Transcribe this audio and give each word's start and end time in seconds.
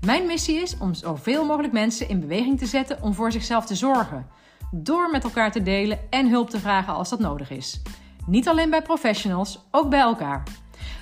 Mijn 0.00 0.26
missie 0.26 0.56
is 0.56 0.78
om 0.78 0.94
zoveel 0.94 1.44
mogelijk 1.44 1.72
mensen 1.72 2.08
in 2.08 2.20
beweging 2.20 2.58
te 2.58 2.66
zetten 2.66 3.02
om 3.02 3.14
voor 3.14 3.32
zichzelf 3.32 3.66
te 3.66 3.74
zorgen. 3.74 4.26
Door 4.70 5.10
met 5.10 5.24
elkaar 5.24 5.52
te 5.52 5.62
delen 5.62 5.98
en 6.10 6.28
hulp 6.28 6.50
te 6.50 6.58
vragen 6.58 6.94
als 6.94 7.08
dat 7.08 7.18
nodig 7.18 7.50
is. 7.50 7.82
Niet 8.26 8.48
alleen 8.48 8.70
bij 8.70 8.82
professionals, 8.82 9.58
ook 9.70 9.90
bij 9.90 10.00
elkaar. 10.00 10.42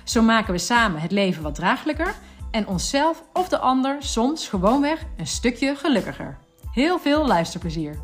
Zo 0.04 0.22
maken 0.22 0.52
we 0.52 0.58
samen 0.58 1.00
het 1.00 1.12
leven 1.12 1.42
wat 1.42 1.54
draaglijker 1.54 2.14
en 2.50 2.66
onszelf 2.66 3.24
of 3.32 3.48
de 3.48 3.58
ander 3.58 3.96
soms 3.98 4.48
gewoonweg 4.48 5.04
een 5.16 5.26
stukje 5.26 5.74
gelukkiger. 5.74 6.38
Heel 6.72 6.98
veel 6.98 7.26
luisterplezier. 7.26 7.98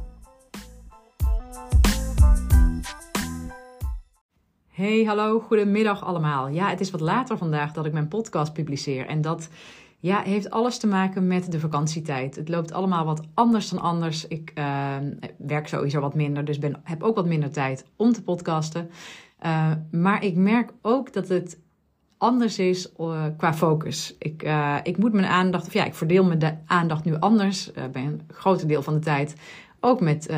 Hey, 4.70 5.04
hallo, 5.04 5.40
goedemiddag 5.40 6.04
allemaal. 6.04 6.48
Ja, 6.48 6.68
het 6.68 6.80
is 6.80 6.90
wat 6.90 7.00
later 7.00 7.38
vandaag 7.38 7.72
dat 7.72 7.86
ik 7.86 7.92
mijn 7.92 8.08
podcast 8.08 8.52
publiceer 8.52 9.06
en 9.06 9.20
dat 9.20 9.48
ja, 9.98 10.22
heeft 10.22 10.50
alles 10.50 10.78
te 10.78 10.86
maken 10.86 11.26
met 11.26 11.52
de 11.52 11.60
vakantietijd. 11.60 12.36
Het 12.36 12.48
loopt 12.48 12.72
allemaal 12.72 13.04
wat 13.04 13.22
anders 13.34 13.68
dan 13.68 13.80
anders. 13.80 14.28
Ik 14.28 14.52
uh, 14.54 14.96
werk 15.38 15.68
sowieso 15.68 16.00
wat 16.00 16.14
minder, 16.14 16.44
dus 16.44 16.58
ben, 16.58 16.80
heb 16.82 17.02
ook 17.02 17.16
wat 17.16 17.26
minder 17.26 17.50
tijd 17.50 17.84
om 17.96 18.12
te 18.12 18.22
podcasten. 18.22 18.90
Uh, 19.44 19.72
maar 19.90 20.24
ik 20.24 20.36
merk 20.36 20.72
ook 20.82 21.12
dat 21.12 21.28
het 21.28 21.58
anders 22.18 22.58
is 22.58 22.92
uh, 23.00 23.24
qua 23.36 23.54
focus. 23.54 24.14
Ik, 24.18 24.48
ik 24.82 24.98
moet 24.98 25.12
mijn 25.12 25.26
aandacht, 25.26 25.66
of 25.66 25.72
ja, 25.72 25.84
ik 25.84 25.94
verdeel 25.94 26.24
mijn 26.24 26.62
aandacht 26.66 27.04
nu 27.04 27.16
anders. 27.18 27.70
Ik 27.70 27.92
ben 27.92 28.04
een 28.04 28.22
groot 28.28 28.68
deel 28.68 28.82
van 28.82 28.94
de 28.94 29.00
tijd 29.00 29.34
ook 29.80 30.00
met, 30.00 30.32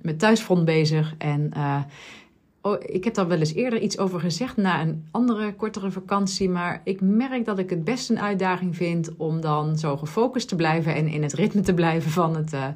met 0.00 0.18
thuisfront 0.18 0.64
bezig. 0.64 1.14
En 1.18 1.52
Oh, 2.62 2.76
ik 2.80 3.04
heb 3.04 3.14
daar 3.14 3.28
wel 3.28 3.38
eens 3.38 3.54
eerder 3.54 3.80
iets 3.80 3.98
over 3.98 4.20
gezegd 4.20 4.56
na 4.56 4.80
een 4.80 5.04
andere 5.10 5.54
kortere 5.54 5.90
vakantie. 5.90 6.48
Maar 6.48 6.80
ik 6.84 7.00
merk 7.00 7.44
dat 7.44 7.58
ik 7.58 7.70
het 7.70 7.84
best 7.84 8.10
een 8.10 8.20
uitdaging 8.20 8.76
vind 8.76 9.16
om 9.16 9.40
dan 9.40 9.78
zo 9.78 9.96
gefocust 9.96 10.48
te 10.48 10.56
blijven 10.56 10.94
en 10.94 11.06
in 11.06 11.22
het 11.22 11.32
ritme 11.32 11.60
te 11.60 11.74
blijven 11.74 12.10
van 12.10 12.36
het, 12.36 12.52
uh, 12.52 12.66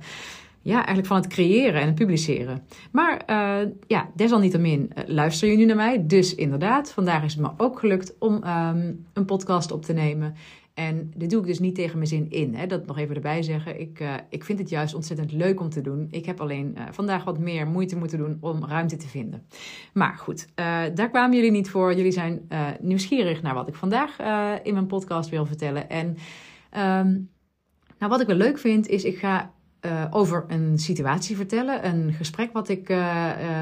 ja, 0.62 0.74
eigenlijk 0.74 1.06
van 1.06 1.16
het 1.16 1.26
creëren 1.26 1.80
en 1.80 1.86
het 1.86 1.94
publiceren. 1.94 2.62
Maar 2.90 3.22
uh, 3.30 3.68
ja, 3.86 4.08
desalniettemin 4.14 4.90
uh, 4.94 5.04
luister 5.06 5.48
je 5.48 5.56
nu 5.56 5.64
naar 5.64 5.76
mij. 5.76 6.06
Dus 6.06 6.34
inderdaad, 6.34 6.92
vandaag 6.92 7.24
is 7.24 7.32
het 7.32 7.42
me 7.42 7.50
ook 7.56 7.78
gelukt 7.78 8.14
om 8.18 8.34
um, 8.34 9.06
een 9.12 9.24
podcast 9.24 9.72
op 9.72 9.84
te 9.84 9.92
nemen. 9.92 10.34
En 10.74 11.12
dit 11.16 11.30
doe 11.30 11.40
ik 11.40 11.46
dus 11.46 11.58
niet 11.58 11.74
tegen 11.74 11.96
mijn 11.96 12.08
zin 12.08 12.30
in. 12.30 12.54
Hè? 12.54 12.66
Dat 12.66 12.86
nog 12.86 12.98
even 12.98 13.14
erbij 13.14 13.42
zeggen. 13.42 13.80
Ik, 13.80 14.00
uh, 14.00 14.14
ik 14.28 14.44
vind 14.44 14.58
het 14.58 14.68
juist 14.68 14.94
ontzettend 14.94 15.32
leuk 15.32 15.60
om 15.60 15.68
te 15.68 15.80
doen. 15.80 16.08
Ik 16.10 16.26
heb 16.26 16.40
alleen 16.40 16.74
uh, 16.78 16.84
vandaag 16.90 17.24
wat 17.24 17.38
meer 17.38 17.66
moeite 17.66 17.96
moeten 17.96 18.18
doen 18.18 18.36
om 18.40 18.64
ruimte 18.64 18.96
te 18.96 19.08
vinden. 19.08 19.46
Maar 19.92 20.14
goed, 20.16 20.46
uh, 20.46 20.82
daar 20.94 21.10
kwamen 21.10 21.36
jullie 21.36 21.50
niet 21.50 21.70
voor. 21.70 21.94
Jullie 21.94 22.12
zijn 22.12 22.48
nieuwsgierig 22.80 23.42
naar 23.42 23.54
wat 23.54 23.68
ik 23.68 23.74
vandaag 23.74 24.18
in 24.62 24.74
mijn 24.74 24.86
podcast 24.86 25.30
wil 25.30 25.46
vertellen. 25.46 25.90
En 25.90 26.06
um, 26.06 27.30
nou, 27.98 28.10
wat 28.10 28.20
ik 28.20 28.26
wel 28.26 28.36
leuk 28.36 28.58
vind, 28.58 28.88
is 28.88 29.04
ik 29.04 29.18
ga 29.18 29.52
over 30.10 30.44
een 30.48 30.78
situatie 30.78 31.36
vertellen. 31.36 31.86
Een 31.86 32.12
gesprek 32.12 32.52
wat 32.52 32.68
ik 32.68 32.86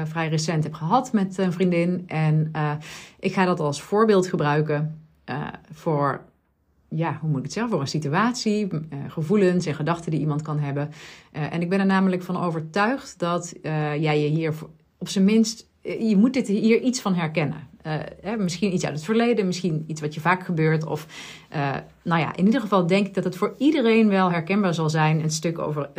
vrij 0.05 0.27
recent 0.29 0.63
heb 0.63 0.73
gehad 0.73 1.13
met 1.13 1.37
een 1.37 1.51
vriendin. 1.51 2.03
En 2.07 2.51
ik 3.19 3.33
ga 3.33 3.45
dat 3.45 3.59
als 3.59 3.81
voorbeeld 3.81 4.27
gebruiken 4.27 5.01
voor 5.71 6.30
ja, 6.95 7.17
hoe 7.21 7.29
moet 7.29 7.37
ik 7.37 7.43
het 7.43 7.53
zeggen, 7.53 7.71
voor 7.71 7.81
een 7.81 7.87
situatie, 7.87 8.67
uh, 8.73 8.79
gevoelens 9.07 9.65
en 9.65 9.75
gedachten 9.75 10.11
die 10.11 10.19
iemand 10.19 10.41
kan 10.41 10.59
hebben. 10.59 10.89
Uh, 11.33 11.53
en 11.53 11.61
ik 11.61 11.69
ben 11.69 11.79
er 11.79 11.85
namelijk 11.85 12.23
van 12.23 12.37
overtuigd 12.37 13.19
dat 13.19 13.53
uh, 13.61 14.01
jij 14.01 14.21
je 14.21 14.27
hier 14.27 14.53
op 14.97 15.07
zijn 15.07 15.25
minst, 15.25 15.69
je 15.81 16.17
moet 16.17 16.33
dit 16.33 16.47
hier 16.47 16.81
iets 16.81 17.01
van 17.01 17.13
herkennen. 17.13 17.67
Hè, 18.21 18.37
misschien 18.37 18.73
iets 18.73 18.85
uit 18.85 18.95
het 18.95 19.03
verleden, 19.03 19.45
misschien 19.45 19.83
iets 19.87 20.01
wat 20.01 20.13
je 20.13 20.21
vaak 20.21 20.43
gebeurt. 20.43 20.85
Of 20.85 21.07
nou 22.03 22.21
ja, 22.21 22.35
in 22.35 22.45
ieder 22.45 22.61
geval 22.61 22.87
denk 22.87 23.07
ik 23.07 23.13
dat 23.13 23.23
het 23.23 23.35
voor 23.35 23.55
iedereen 23.57 24.09
wel 24.09 24.31
herkenbaar 24.31 24.73
zal 24.73 24.89
zijn. 24.89 25.23
Een 25.23 25.31
stuk, 25.31 25.59
over, 25.59 25.89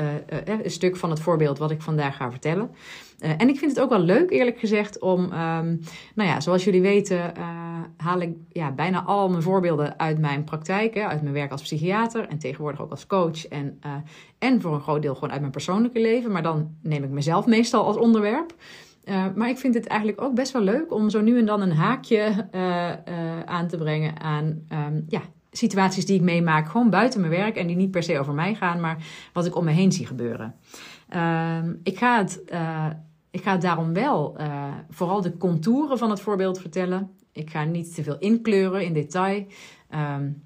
een 0.44 0.70
stuk 0.70 0.97
van 0.97 1.10
het 1.10 1.20
voorbeeld 1.20 1.59
wat 1.59 1.70
ik 1.70 1.82
vandaag 1.82 2.16
ga 2.16 2.31
vertellen. 2.31 2.70
en 3.19 3.48
ik 3.48 3.59
vind 3.59 3.70
het 3.70 3.81
ook 3.81 3.91
wel 3.91 4.00
leuk, 4.00 4.31
eerlijk 4.31 4.59
gezegd, 4.59 4.98
om, 4.98 5.22
um, 5.22 5.81
nou 6.15 6.28
ja, 6.28 6.41
zoals 6.41 6.65
jullie 6.65 6.82
weten 6.82 7.32
haal 7.97 8.20
ik 8.20 8.37
ja, 8.53 8.70
bijna 8.70 9.03
al 9.03 9.28
mijn 9.28 9.43
voorbeelden 9.43 9.99
uit 9.99 10.19
mijn 10.19 10.44
praktijk, 10.44 10.94
hè, 10.94 11.06
uit 11.06 11.22
mijn 11.22 11.34
werk 11.34 11.50
als 11.50 11.62
psychiater 11.62 12.28
en 12.28 12.38
tegenwoordig 12.38 12.81
ook 12.81 12.91
als 12.91 13.06
coach. 13.06 13.47
En, 13.47 13.81
en 14.38 14.60
voor 14.60 14.75
een 14.75 14.81
groot 14.81 15.03
deel 15.03 15.14
gewoon 15.14 15.31
uit 15.31 15.41
mijn 15.41 15.53
persoonlijke 15.53 16.00
leven. 16.00 16.32
Maar 16.32 16.43
dan 16.43 16.76
neem 16.82 17.04
ik 17.04 17.10
mezelf 17.10 17.47
meestal 17.47 17.84
als 17.84 17.97
onderwerp. 17.97 18.54
Uh, 19.05 19.25
maar 19.35 19.49
ik 19.49 19.59
vind 19.59 19.75
het 19.75 19.87
eigenlijk 19.87 20.21
ook 20.21 20.35
best 20.35 20.53
wel 20.53 20.63
leuk 20.63 20.93
om 20.93 21.11
zo 21.11 21.21
nu 21.21 21.39
en 21.39 21.47
dan 21.47 21.61
een 21.61 21.73
haakje 21.73 22.49
uh, 22.55 23.41
aan 23.41 23.69
te 23.69 23.77
brengen 23.77 24.21
aan 24.21 24.67
um, 24.73 25.05
ja, 25.09 25.21
situaties 25.51 26.07
die 26.07 26.17
ik 26.17 26.23
meemaak, 26.23 26.69
gewoon 26.69 26.91
buiten 26.91 27.21
mijn 27.21 27.33
werk 27.33 27.57
en 27.57 27.67
die 27.67 27.77
niet 27.77 27.91
per 27.91 28.03
se 28.03 28.19
over 28.19 28.35
mij 28.35 28.55
gaan, 28.55 28.81
maar 28.81 29.05
wat 29.33 29.47
ik 29.47 29.57
om 29.57 29.65
me 29.65 29.71
heen 29.71 29.93
zie 29.93 30.07
gebeuren. 30.07 30.55
Ehm, 31.09 31.75
ik 31.83 31.99
ga 31.99 32.19
het. 32.19 32.43
Ik 33.31 33.43
ga 33.43 33.57
daarom 33.57 33.93
wel 33.93 34.37
vooral 34.91 35.21
de 35.21 35.37
contouren 35.37 35.99
van 35.99 36.11
het 36.11 36.21
voorbeeld 36.21 36.61
vertellen. 36.61 37.11
Ik 37.33 37.51
ga 37.51 37.65
niet 37.65 37.95
te 37.95 38.03
veel 38.03 38.19
inkleuren 38.19 38.85
in 38.85 38.93
detail. 38.93 39.47
Um, 39.95 40.43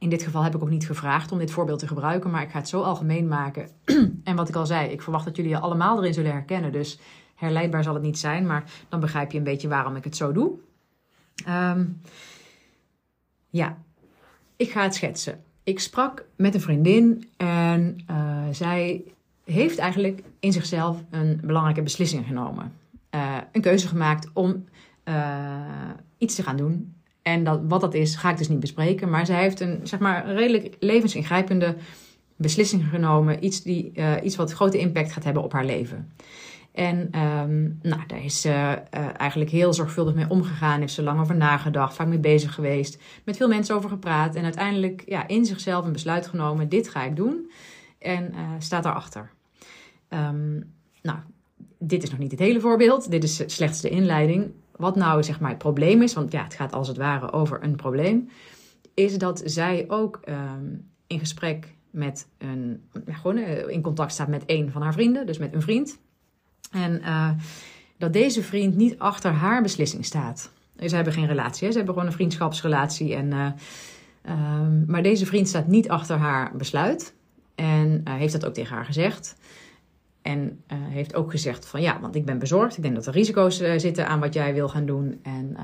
in 0.00 0.08
dit 0.08 0.22
geval 0.22 0.42
heb 0.42 0.54
ik 0.54 0.62
ook 0.62 0.70
niet 0.70 0.86
gevraagd 0.86 1.32
om 1.32 1.38
dit 1.38 1.50
voorbeeld 1.50 1.78
te 1.78 1.86
gebruiken, 1.86 2.30
maar 2.30 2.42
ik 2.42 2.50
ga 2.50 2.58
het 2.58 2.68
zo 2.68 2.82
algemeen 2.82 3.28
maken. 3.28 3.68
en 4.24 4.36
wat 4.36 4.48
ik 4.48 4.54
al 4.54 4.66
zei, 4.66 4.90
ik 4.90 5.02
verwacht 5.02 5.24
dat 5.24 5.36
jullie 5.36 5.50
je 5.50 5.58
allemaal 5.58 5.98
erin 5.98 6.14
zullen 6.14 6.32
herkennen. 6.32 6.72
Dus 6.72 6.98
herleidbaar 7.40 7.82
zal 7.82 7.94
het 7.94 8.02
niet 8.02 8.18
zijn, 8.18 8.46
maar 8.46 8.64
dan 8.88 9.00
begrijp 9.00 9.32
je 9.32 9.38
een 9.38 9.44
beetje 9.44 9.68
waarom 9.68 9.96
ik 9.96 10.04
het 10.04 10.16
zo 10.16 10.32
doe. 10.32 10.52
Um, 11.48 12.00
ja, 13.50 13.78
ik 14.56 14.70
ga 14.70 14.82
het 14.82 14.94
schetsen. 14.94 15.42
Ik 15.62 15.80
sprak 15.80 16.24
met 16.36 16.54
een 16.54 16.60
vriendin 16.60 17.28
en 17.36 17.98
uh, 18.10 18.42
zij 18.50 19.02
heeft 19.44 19.78
eigenlijk 19.78 20.22
in 20.40 20.52
zichzelf 20.52 21.02
een 21.10 21.40
belangrijke 21.44 21.82
beslissing 21.82 22.26
genomen. 22.26 22.72
Uh, 23.14 23.36
een 23.52 23.60
keuze 23.60 23.88
gemaakt 23.88 24.30
om 24.32 24.64
uh, 25.04 25.54
iets 26.18 26.34
te 26.34 26.42
gaan 26.42 26.56
doen. 26.56 26.94
En 27.22 27.44
dat, 27.44 27.60
wat 27.68 27.80
dat 27.80 27.94
is, 27.94 28.14
ga 28.14 28.30
ik 28.30 28.38
dus 28.38 28.48
niet 28.48 28.60
bespreken. 28.60 29.10
Maar 29.10 29.26
zij 29.26 29.40
heeft 29.40 29.60
een, 29.60 29.80
zeg 29.82 29.98
maar, 29.98 30.34
redelijk 30.34 30.76
levensingrijpende 30.80 31.76
beslissing 32.36 32.84
genomen. 32.88 33.44
Iets, 33.44 33.62
die, 33.62 33.92
iets 34.22 34.36
wat 34.36 34.52
grote 34.52 34.78
impact 34.78 35.12
gaat 35.12 35.24
hebben 35.24 35.42
op 35.42 35.52
haar 35.52 35.64
leven. 35.64 36.12
En 36.72 37.20
um, 37.20 37.78
nou, 37.82 38.00
daar 38.06 38.24
is 38.24 38.40
ze 38.40 38.48
uh, 38.48 39.08
eigenlijk 39.16 39.50
heel 39.50 39.72
zorgvuldig 39.72 40.14
mee 40.14 40.28
omgegaan. 40.28 40.80
Heeft 40.80 40.92
ze 40.92 41.02
lang 41.02 41.20
over 41.20 41.36
nagedacht, 41.36 41.94
vaak 41.94 42.06
mee 42.06 42.18
bezig 42.18 42.54
geweest. 42.54 43.02
Met 43.24 43.36
veel 43.36 43.48
mensen 43.48 43.74
over 43.74 43.90
gepraat. 43.90 44.34
En 44.34 44.44
uiteindelijk 44.44 45.02
ja, 45.06 45.28
in 45.28 45.44
zichzelf 45.44 45.84
een 45.84 45.92
besluit 45.92 46.26
genomen. 46.26 46.68
Dit 46.68 46.88
ga 46.88 47.04
ik 47.04 47.16
doen. 47.16 47.50
En 47.98 48.32
uh, 48.32 48.38
staat 48.58 48.82
daarachter. 48.82 49.30
Um, 50.08 50.72
nou, 51.02 51.18
dit 51.78 52.02
is 52.02 52.10
nog 52.10 52.18
niet 52.18 52.30
het 52.30 52.40
hele 52.40 52.60
voorbeeld. 52.60 53.10
Dit 53.10 53.24
is 53.24 53.42
slechts 53.46 53.80
de 53.80 53.88
inleiding 53.88 54.52
wat 54.80 54.96
nou 54.96 55.22
zeg 55.22 55.40
maar 55.40 55.50
het 55.50 55.58
probleem 55.58 56.02
is, 56.02 56.14
want 56.14 56.32
ja, 56.32 56.42
het 56.42 56.54
gaat 56.54 56.72
als 56.72 56.88
het 56.88 56.96
ware 56.96 57.32
over 57.32 57.62
een 57.62 57.76
probleem, 57.76 58.28
is 58.94 59.18
dat 59.18 59.42
zij 59.44 59.84
ook 59.88 60.20
um, 60.28 60.90
in 61.06 61.18
gesprek 61.18 61.74
met 61.90 62.28
een, 62.38 62.82
gewoon 63.06 63.36
uh, 63.36 63.68
in 63.68 63.82
contact 63.82 64.12
staat 64.12 64.28
met 64.28 64.42
een 64.46 64.70
van 64.70 64.82
haar 64.82 64.92
vrienden, 64.92 65.26
dus 65.26 65.38
met 65.38 65.54
een 65.54 65.62
vriend. 65.62 65.98
En 66.72 67.00
uh, 67.00 67.30
dat 67.98 68.12
deze 68.12 68.42
vriend 68.42 68.76
niet 68.76 68.98
achter 68.98 69.30
haar 69.32 69.62
beslissing 69.62 70.04
staat. 70.04 70.50
Ze 70.86 70.94
hebben 70.94 71.12
geen 71.12 71.26
relatie, 71.26 71.66
hè? 71.66 71.70
ze 71.70 71.76
hebben 71.76 71.94
gewoon 71.94 72.08
een 72.08 72.16
vriendschapsrelatie. 72.16 73.14
En, 73.14 73.26
uh, 73.30 73.46
um, 74.28 74.84
maar 74.86 75.02
deze 75.02 75.26
vriend 75.26 75.48
staat 75.48 75.66
niet 75.66 75.88
achter 75.88 76.16
haar 76.16 76.56
besluit. 76.56 77.14
En 77.54 78.02
heeft 78.08 78.32
dat 78.32 78.46
ook 78.46 78.54
tegen 78.54 78.76
haar 78.76 78.84
gezegd. 78.84 79.36
En 80.22 80.64
heeft 80.72 81.14
ook 81.14 81.30
gezegd 81.30 81.66
van 81.66 81.82
ja, 81.82 82.00
want 82.00 82.14
ik 82.14 82.24
ben 82.24 82.38
bezorgd. 82.38 82.76
Ik 82.76 82.82
denk 82.82 82.94
dat 82.94 83.06
er 83.06 83.12
risico's 83.12 83.56
zitten 83.76 84.08
aan 84.08 84.20
wat 84.20 84.34
jij 84.34 84.54
wil 84.54 84.68
gaan 84.68 84.86
doen. 84.86 85.18
En 85.22 85.56
uh, 85.56 85.62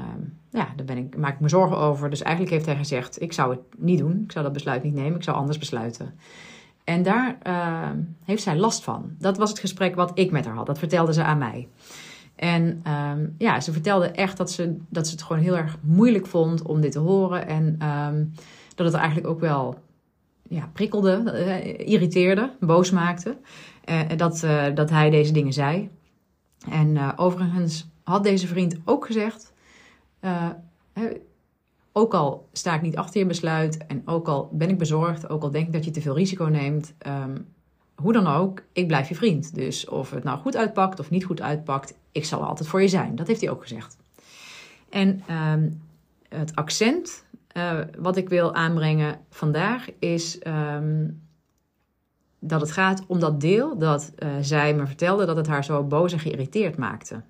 ja, 0.50 0.68
daar 0.76 0.86
ben 0.86 0.96
ik, 0.96 1.16
maak 1.16 1.34
ik 1.34 1.40
me 1.40 1.48
zorgen 1.48 1.76
over. 1.76 2.10
Dus 2.10 2.22
eigenlijk 2.22 2.54
heeft 2.54 2.66
hij 2.66 2.76
gezegd, 2.76 3.22
ik 3.22 3.32
zou 3.32 3.50
het 3.50 3.60
niet 3.76 3.98
doen. 3.98 4.22
Ik 4.24 4.32
zou 4.32 4.44
dat 4.44 4.54
besluit 4.54 4.82
niet 4.82 4.94
nemen. 4.94 5.16
Ik 5.16 5.22
zou 5.22 5.36
anders 5.36 5.58
besluiten. 5.58 6.14
En 6.86 7.02
daar 7.02 7.38
ehm, 7.42 7.98
heeft 8.24 8.42
zij 8.42 8.56
last 8.56 8.82
van. 8.82 9.10
Dat 9.18 9.36
was 9.36 9.50
het 9.50 9.58
gesprek 9.58 9.94
wat 9.94 10.10
ik 10.14 10.30
met 10.30 10.44
haar 10.44 10.54
had. 10.54 10.66
Dat 10.66 10.78
vertelde 10.78 11.12
ze 11.12 11.22
aan 11.22 11.38
mij. 11.38 11.68
En 12.34 12.80
ehm, 12.82 13.26
ja, 13.38 13.60
ze 13.60 13.72
vertelde 13.72 14.06
echt 14.06 14.36
dat 14.36 14.50
ze, 14.50 14.76
dat 14.88 15.06
ze 15.06 15.12
het 15.12 15.22
gewoon 15.22 15.42
heel 15.42 15.56
erg 15.56 15.76
moeilijk 15.80 16.26
vond 16.26 16.62
om 16.62 16.80
dit 16.80 16.92
te 16.92 16.98
horen. 16.98 17.46
En 17.46 17.76
ehm, 17.78 18.24
dat 18.74 18.86
het 18.86 18.94
eigenlijk 18.94 19.26
ook 19.26 19.40
wel 19.40 19.78
ja, 20.42 20.70
prikkelde, 20.72 21.22
uh, 21.24 21.88
irriteerde, 21.88 22.50
boos 22.60 22.90
maakte. 22.90 23.36
Uh, 23.90 24.00
dat, 24.16 24.46
dat 24.74 24.90
hij 24.90 25.10
deze 25.10 25.32
dingen 25.32 25.52
zei. 25.52 25.90
En 26.70 27.18
overigens 27.18 27.88
had 28.02 28.22
deze 28.22 28.46
vriend 28.46 28.76
ook 28.84 29.06
gezegd: 29.06 29.52
ook 31.96 32.14
al 32.14 32.48
sta 32.52 32.74
ik 32.74 32.82
niet 32.82 32.96
achter 32.96 33.20
je 33.20 33.26
besluit 33.26 33.86
en 33.86 34.02
ook 34.04 34.28
al 34.28 34.48
ben 34.52 34.68
ik 34.68 34.78
bezorgd, 34.78 35.28
ook 35.28 35.42
al 35.42 35.50
denk 35.50 35.66
ik 35.66 35.72
dat 35.72 35.84
je 35.84 35.90
te 35.90 36.00
veel 36.00 36.14
risico 36.14 36.44
neemt, 36.44 36.94
um, 37.06 37.46
hoe 37.94 38.12
dan 38.12 38.26
ook, 38.26 38.62
ik 38.72 38.86
blijf 38.86 39.08
je 39.08 39.14
vriend. 39.14 39.54
Dus 39.54 39.88
of 39.88 40.10
het 40.10 40.24
nou 40.24 40.38
goed 40.38 40.56
uitpakt 40.56 41.00
of 41.00 41.10
niet 41.10 41.24
goed 41.24 41.40
uitpakt, 41.40 41.94
ik 42.12 42.24
zal 42.24 42.44
altijd 42.44 42.68
voor 42.68 42.82
je 42.82 42.88
zijn. 42.88 43.16
Dat 43.16 43.26
heeft 43.26 43.40
hij 43.40 43.50
ook 43.50 43.62
gezegd. 43.62 43.96
En 44.88 45.22
um, 45.30 45.82
het 46.28 46.54
accent 46.54 47.24
uh, 47.56 47.80
wat 47.98 48.16
ik 48.16 48.28
wil 48.28 48.54
aanbrengen 48.54 49.20
vandaag 49.30 49.86
is 49.98 50.40
um, 50.46 51.22
dat 52.38 52.60
het 52.60 52.70
gaat 52.70 53.04
om 53.06 53.18
dat 53.18 53.40
deel 53.40 53.78
dat 53.78 54.12
uh, 54.18 54.28
zij 54.40 54.74
me 54.74 54.86
vertelde 54.86 55.26
dat 55.26 55.36
het 55.36 55.46
haar 55.46 55.64
zo 55.64 55.84
boos 55.84 56.12
en 56.12 56.18
geïrriteerd 56.18 56.76
maakte. 56.76 57.22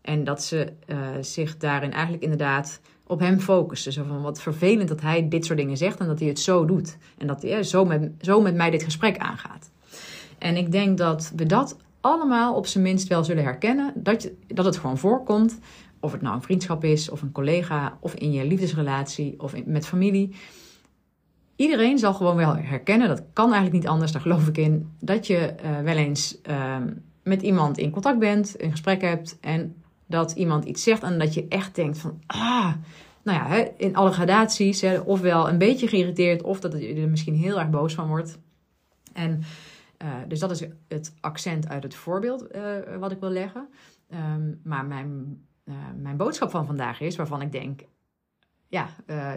En 0.00 0.24
dat 0.24 0.42
ze 0.42 0.72
uh, 0.86 0.98
zich 1.20 1.56
daarin 1.56 1.92
eigenlijk 1.92 2.22
inderdaad 2.22 2.80
op 3.10 3.20
hem 3.20 3.40
focuste. 3.40 3.92
Zo 3.92 4.04
van 4.08 4.22
wat 4.22 4.40
vervelend 4.40 4.88
dat 4.88 5.00
hij 5.00 5.28
dit 5.28 5.44
soort 5.44 5.58
dingen 5.58 5.76
zegt 5.76 5.98
en 5.98 6.06
dat 6.06 6.18
hij 6.18 6.28
het 6.28 6.38
zo 6.38 6.64
doet. 6.64 6.96
En 7.18 7.26
dat 7.26 7.42
hij 7.42 7.62
zo, 7.62 7.84
met, 7.84 8.10
zo 8.20 8.40
met 8.40 8.54
mij 8.54 8.70
dit 8.70 8.82
gesprek 8.82 9.18
aangaat. 9.18 9.70
En 10.38 10.56
ik 10.56 10.72
denk 10.72 10.98
dat 10.98 11.32
we 11.36 11.46
dat 11.46 11.76
allemaal 12.00 12.54
op 12.54 12.66
zijn 12.66 12.84
minst 12.84 13.08
wel 13.08 13.24
zullen 13.24 13.44
herkennen. 13.44 13.92
Dat, 13.94 14.22
je, 14.22 14.36
dat 14.46 14.64
het 14.64 14.76
gewoon 14.76 14.98
voorkomt. 14.98 15.58
Of 16.00 16.12
het 16.12 16.22
nou 16.22 16.34
een 16.34 16.42
vriendschap 16.42 16.84
is, 16.84 17.10
of 17.10 17.22
een 17.22 17.32
collega, 17.32 17.98
of 18.00 18.14
in 18.14 18.32
je 18.32 18.44
liefdesrelatie, 18.44 19.34
of 19.38 19.64
met 19.66 19.86
familie. 19.86 20.34
Iedereen 21.56 21.98
zal 21.98 22.14
gewoon 22.14 22.36
wel 22.36 22.56
herkennen, 22.56 23.08
dat 23.08 23.22
kan 23.32 23.52
eigenlijk 23.52 23.82
niet 23.82 23.86
anders, 23.86 24.12
daar 24.12 24.20
geloof 24.20 24.48
ik 24.48 24.58
in, 24.58 24.90
dat 25.00 25.26
je 25.26 25.54
uh, 25.64 25.80
wel 25.80 25.96
eens 25.96 26.38
uh, 26.50 26.76
met 27.22 27.42
iemand 27.42 27.78
in 27.78 27.90
contact 27.90 28.18
bent, 28.18 28.54
een 28.62 28.70
gesprek 28.70 29.00
hebt 29.00 29.38
en 29.40 29.79
dat 30.10 30.32
iemand 30.32 30.64
iets 30.64 30.82
zegt 30.82 31.02
en 31.02 31.18
dat 31.18 31.34
je 31.34 31.48
echt 31.48 31.74
denkt 31.74 31.98
van, 31.98 32.20
ah, 32.26 32.72
nou 33.22 33.38
ja, 33.38 33.68
in 33.76 33.96
alle 33.96 34.12
gradaties, 34.12 34.84
ofwel 35.04 35.48
een 35.48 35.58
beetje 35.58 35.88
geïrriteerd 35.88 36.42
of 36.42 36.60
dat 36.60 36.72
je 36.72 36.94
er 36.94 37.08
misschien 37.08 37.34
heel 37.34 37.58
erg 37.58 37.70
boos 37.70 37.94
van 37.94 38.08
wordt. 38.08 38.38
En 39.12 39.42
uh, 40.02 40.08
dus 40.28 40.38
dat 40.38 40.50
is 40.50 40.66
het 40.88 41.14
accent 41.20 41.68
uit 41.68 41.82
het 41.82 41.94
voorbeeld 41.94 42.54
uh, 42.56 42.96
wat 42.98 43.12
ik 43.12 43.20
wil 43.20 43.30
leggen. 43.30 43.68
Um, 44.14 44.60
maar 44.64 44.84
mijn, 44.84 45.40
uh, 45.64 45.74
mijn 45.96 46.16
boodschap 46.16 46.50
van 46.50 46.66
vandaag 46.66 47.00
is, 47.00 47.16
waarvan 47.16 47.42
ik 47.42 47.52
denk, 47.52 47.80
ja, 48.68 48.88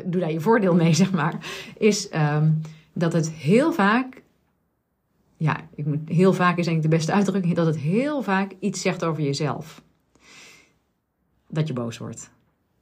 doe 0.06 0.22
daar 0.22 0.32
je 0.32 0.40
voordeel 0.40 0.76
mee, 0.76 0.94
zeg 1.04 1.12
maar, 1.12 1.38
is 1.78 2.14
um, 2.14 2.62
dat 2.94 3.14
het 3.14 3.32
heel 3.32 3.72
vaak, 3.72 4.24
ja, 5.38 5.58
ik 5.76 5.86
moet, 5.86 6.10
heel 6.10 6.34
vaak 6.34 6.58
is 6.58 6.66
denk 6.66 6.78
ik 6.78 6.84
de 6.84 6.96
beste 6.96 7.14
uitdrukking, 7.14 7.56
dat 7.56 7.66
het 7.66 7.78
heel 7.78 8.22
vaak 8.22 8.56
iets 8.60 8.82
zegt 8.82 9.04
over 9.04 9.24
jezelf 9.24 9.84
dat 11.54 11.68
je 11.68 11.74
boos 11.74 11.98
wordt. 11.98 12.32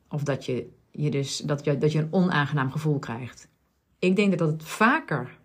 Of 0.10 0.24
dat 0.24 0.46
je, 0.46 0.70
je, 0.92 1.10
dus, 1.12 1.38
dat 1.38 1.66
je, 1.66 1.78
dat 1.78 1.92
je 1.92 2.00
een 2.00 2.14
onaangenaam 2.14 2.72
gevoel 2.72 3.00
krijgt. 3.00 3.48
Ik 4.00 4.16
denk 4.16 4.38
dat 4.38 4.52
het 4.52 4.64
vaker, 4.64 5.38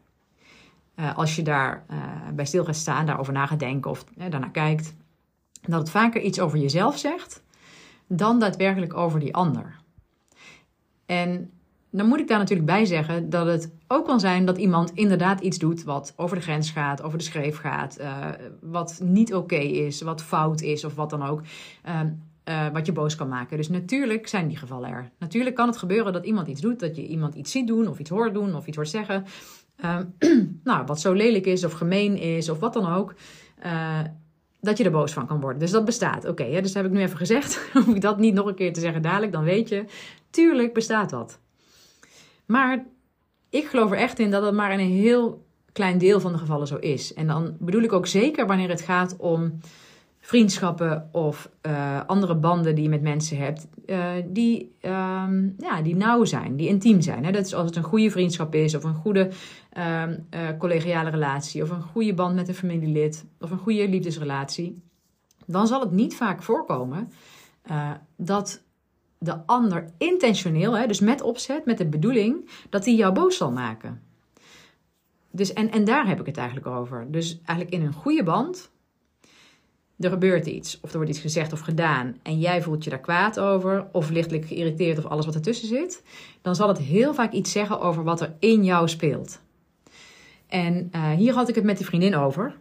uh, 0.96 1.16
als 1.16 1.36
je 1.36 1.42
daar 1.42 1.84
uh, 1.90 1.98
bij 2.34 2.44
stil 2.44 2.64
gaat 2.64 2.76
staan, 2.76 3.06
daarover 3.06 3.32
na 3.32 3.46
gaat 3.46 3.58
denken 3.58 3.90
of 3.90 4.04
uh, 4.18 4.30
daarnaar 4.30 4.50
kijkt, 4.50 4.94
dat 5.62 5.78
het 5.78 5.90
vaker 5.90 6.20
iets 6.20 6.40
over 6.40 6.58
jezelf 6.58 6.98
zegt 6.98 7.42
dan 8.06 8.38
daadwerkelijk 8.38 8.94
over 8.94 9.20
die 9.20 9.34
ander. 9.34 9.76
En 11.06 11.50
dan 11.90 12.06
moet 12.06 12.20
ik 12.20 12.28
daar 12.28 12.38
natuurlijk 12.38 12.68
bij 12.68 12.84
zeggen 12.84 13.30
dat 13.30 13.46
het 13.46 13.72
ook 13.88 14.06
kan 14.06 14.20
zijn 14.20 14.44
dat 14.44 14.58
iemand 14.58 14.90
inderdaad 14.94 15.40
iets 15.40 15.58
doet 15.58 15.84
wat 15.84 16.12
over 16.16 16.36
de 16.36 16.42
grens 16.42 16.70
gaat, 16.70 17.02
over 17.02 17.18
de 17.18 17.24
schreef 17.24 17.58
gaat, 17.58 17.98
wat 18.60 19.00
niet 19.02 19.34
oké 19.34 19.56
is, 19.56 20.00
wat 20.00 20.22
fout 20.22 20.60
is 20.60 20.84
of 20.84 20.94
wat 20.94 21.10
dan 21.10 21.22
ook. 21.22 21.42
Ehm, 21.82 22.08
uh, 22.48 22.66
wat 22.72 22.86
je 22.86 22.92
boos 22.92 23.14
kan 23.14 23.28
maken. 23.28 23.56
Dus 23.56 23.68
natuurlijk 23.68 24.28
zijn 24.28 24.48
die 24.48 24.56
gevallen 24.56 24.90
er. 24.90 25.10
Natuurlijk 25.18 25.56
kan 25.56 25.68
het 25.68 25.76
gebeuren 25.76 26.12
dat 26.12 26.24
iemand 26.24 26.48
iets 26.48 26.60
doet, 26.60 26.80
dat 26.80 26.96
je 26.96 27.06
iemand 27.06 27.34
iets 27.34 27.50
ziet 27.50 27.66
doen, 27.66 27.88
of 27.88 27.98
iets 27.98 28.10
hoort 28.10 28.34
doen, 28.34 28.54
of 28.54 28.66
iets 28.66 28.76
hoort 28.76 28.88
zeggen. 28.88 29.24
Uh, 29.84 29.98
nou, 30.64 30.86
wat 30.86 31.00
zo 31.00 31.12
lelijk 31.12 31.46
is, 31.46 31.64
of 31.64 31.72
gemeen 31.72 32.16
is, 32.16 32.48
of 32.48 32.58
wat 32.58 32.72
dan 32.72 32.92
ook. 32.92 33.14
Uh, 33.64 34.00
dat 34.60 34.78
je 34.78 34.84
er 34.84 34.90
boos 34.90 35.12
van 35.12 35.26
kan 35.26 35.40
worden. 35.40 35.60
Dus 35.60 35.70
dat 35.70 35.84
bestaat. 35.84 36.24
Oké, 36.24 36.44
dus 36.44 36.72
dat 36.72 36.82
heb 36.82 36.84
ik 36.84 36.90
nu 36.90 37.00
even 37.00 37.16
gezegd. 37.16 37.68
Hoef 37.72 37.94
ik 37.94 38.00
dat 38.00 38.18
niet 38.18 38.34
nog 38.34 38.46
een 38.46 38.54
keer 38.54 38.72
te 38.72 38.80
zeggen 38.80 39.02
dadelijk, 39.02 39.32
dan 39.32 39.44
weet 39.44 39.68
je. 39.68 39.84
Tuurlijk 40.30 40.74
bestaat 40.74 41.10
dat. 41.10 41.38
Maar 42.46 42.84
ik 43.50 43.66
geloof 43.66 43.90
er 43.90 43.96
echt 43.96 44.18
in 44.18 44.30
dat 44.30 44.42
het 44.42 44.54
maar 44.54 44.72
in 44.72 44.78
een 44.78 44.90
heel 44.90 45.46
klein 45.72 45.98
deel 45.98 46.20
van 46.20 46.32
de 46.32 46.38
gevallen 46.38 46.66
zo 46.66 46.76
is. 46.76 47.14
En 47.14 47.26
dan 47.26 47.56
bedoel 47.58 47.82
ik 47.82 47.92
ook 47.92 48.06
zeker 48.06 48.46
wanneer 48.46 48.68
het 48.68 48.80
gaat 48.80 49.16
om 49.16 49.60
vriendschappen 50.26 51.08
of 51.12 51.50
uh, 51.66 52.00
andere 52.06 52.34
banden 52.34 52.74
die 52.74 52.84
je 52.84 52.90
met 52.90 53.02
mensen 53.02 53.36
hebt, 53.36 53.66
uh, 53.86 54.08
die, 54.26 54.76
um, 54.82 55.54
ja, 55.58 55.82
die 55.82 55.96
nauw 55.96 56.24
zijn, 56.24 56.56
die 56.56 56.68
intiem 56.68 57.00
zijn. 57.00 57.24
Hè? 57.24 57.32
Dat 57.32 57.46
is 57.46 57.54
als 57.54 57.66
het 57.66 57.76
een 57.76 57.82
goede 57.82 58.10
vriendschap 58.10 58.54
is, 58.54 58.74
of 58.74 58.84
een 58.84 58.94
goede 58.94 59.30
um, 60.00 60.26
uh, 60.30 60.40
collegiale 60.58 61.10
relatie, 61.10 61.62
of 61.62 61.70
een 61.70 61.82
goede 61.82 62.14
band 62.14 62.34
met 62.34 62.48
een 62.48 62.54
familielid, 62.54 63.24
of 63.40 63.50
een 63.50 63.58
goede 63.58 63.88
liefdesrelatie. 63.88 64.82
Dan 65.44 65.66
zal 65.66 65.80
het 65.80 65.90
niet 65.90 66.16
vaak 66.16 66.42
voorkomen 66.42 67.12
dat 68.16 68.62
de 69.18 69.46
ander 69.46 69.92
intentioneel, 69.98 70.78
hè, 70.78 70.86
dus 70.86 71.00
met 71.00 71.22
opzet, 71.22 71.64
met 71.64 71.78
de 71.78 71.86
bedoeling, 71.86 72.50
dat 72.70 72.84
hij 72.84 72.94
jou 72.94 73.12
boos 73.12 73.36
zal 73.36 73.52
maken. 73.52 74.02
Dus, 75.30 75.52
en, 75.52 75.70
en 75.70 75.84
daar 75.84 76.06
heb 76.06 76.20
ik 76.20 76.26
het 76.26 76.36
eigenlijk 76.36 76.66
over. 76.66 77.06
Dus 77.10 77.40
eigenlijk 77.44 77.70
in 77.70 77.86
een 77.86 77.92
goede 77.92 78.22
band 78.22 78.70
er 79.98 80.10
gebeurt 80.10 80.46
iets, 80.46 80.78
of 80.80 80.90
er 80.90 80.96
wordt 80.96 81.10
iets 81.10 81.20
gezegd 81.20 81.52
of 81.52 81.60
gedaan 81.60 82.16
en 82.22 82.38
jij 82.38 82.62
voelt 82.62 82.84
je 82.84 82.90
daar 82.90 83.00
kwaad 83.00 83.40
over, 83.40 83.86
of 83.92 84.10
lichtelijk 84.10 84.44
geïrriteerd 84.44 84.98
of 84.98 85.04
alles 85.04 85.26
wat 85.26 85.34
ertussen 85.34 85.68
zit, 85.68 86.02
dan 86.42 86.54
zal 86.54 86.68
het 86.68 86.78
heel 86.78 87.14
vaak 87.14 87.32
iets 87.32 87.52
zeggen 87.52 87.80
over 87.80 88.04
wat 88.04 88.20
er 88.20 88.34
in 88.38 88.64
jou 88.64 88.88
speelt. 88.88 89.40
En 90.46 90.90
uh, 90.94 91.10
hier 91.10 91.34
had 91.34 91.48
ik 91.48 91.54
het 91.54 91.64
met 91.64 91.76
die 91.76 91.86
vriendin 91.86 92.16
over. 92.16 92.54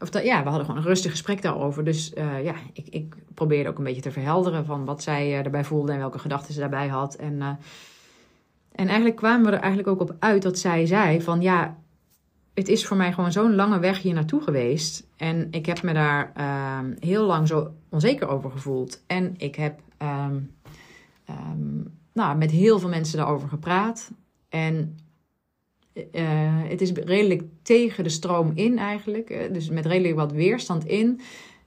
Of 0.00 0.10
dat, 0.10 0.24
ja, 0.24 0.42
we 0.42 0.48
hadden 0.48 0.66
gewoon 0.66 0.80
een 0.80 0.88
rustig 0.88 1.10
gesprek 1.10 1.42
daarover. 1.42 1.84
Dus 1.84 2.12
uh, 2.14 2.44
ja, 2.44 2.54
ik, 2.72 2.86
ik 2.88 3.14
probeerde 3.34 3.68
ook 3.68 3.78
een 3.78 3.84
beetje 3.84 4.02
te 4.02 4.10
verhelderen 4.10 4.64
van 4.64 4.84
wat 4.84 5.02
zij 5.02 5.28
uh, 5.28 5.44
erbij 5.44 5.64
voelde 5.64 5.92
en 5.92 5.98
welke 5.98 6.18
gedachten 6.18 6.54
ze 6.54 6.60
daarbij 6.60 6.88
had. 6.88 7.14
En, 7.14 7.42
en 8.72 8.86
eigenlijk 8.86 9.16
kwamen 9.16 9.46
we 9.46 9.52
er 9.52 9.62
eigenlijk 9.62 9.88
ook 9.88 10.00
op 10.00 10.16
uit 10.18 10.42
dat 10.42 10.58
zij 10.58 10.86
zei 10.86 11.22
van 11.22 11.40
ja, 11.40 11.76
het 12.58 12.68
is 12.68 12.86
voor 12.86 12.96
mij 12.96 13.12
gewoon 13.12 13.32
zo'n 13.32 13.54
lange 13.54 13.78
weg 13.78 14.02
hier 14.02 14.14
naartoe 14.14 14.40
geweest. 14.40 15.06
En 15.16 15.48
ik 15.50 15.66
heb 15.66 15.82
me 15.82 15.92
daar 15.92 16.32
uh, 16.36 16.78
heel 16.98 17.24
lang 17.24 17.48
zo 17.48 17.72
onzeker 17.88 18.28
over 18.28 18.50
gevoeld. 18.50 19.02
En 19.06 19.34
ik 19.36 19.54
heb 19.54 19.80
um, 20.02 20.50
um, 21.30 21.98
nou, 22.12 22.36
met 22.36 22.50
heel 22.50 22.78
veel 22.78 22.88
mensen 22.88 23.18
daarover 23.18 23.48
gepraat. 23.48 24.10
En 24.48 24.98
uh, 25.94 26.02
het 26.68 26.80
is 26.80 26.92
redelijk 26.92 27.42
tegen 27.62 28.04
de 28.04 28.10
stroom 28.10 28.52
in 28.54 28.78
eigenlijk. 28.78 29.48
Dus 29.52 29.68
met 29.68 29.86
redelijk 29.86 30.14
wat 30.14 30.32
weerstand 30.32 30.84
in. 30.86 31.20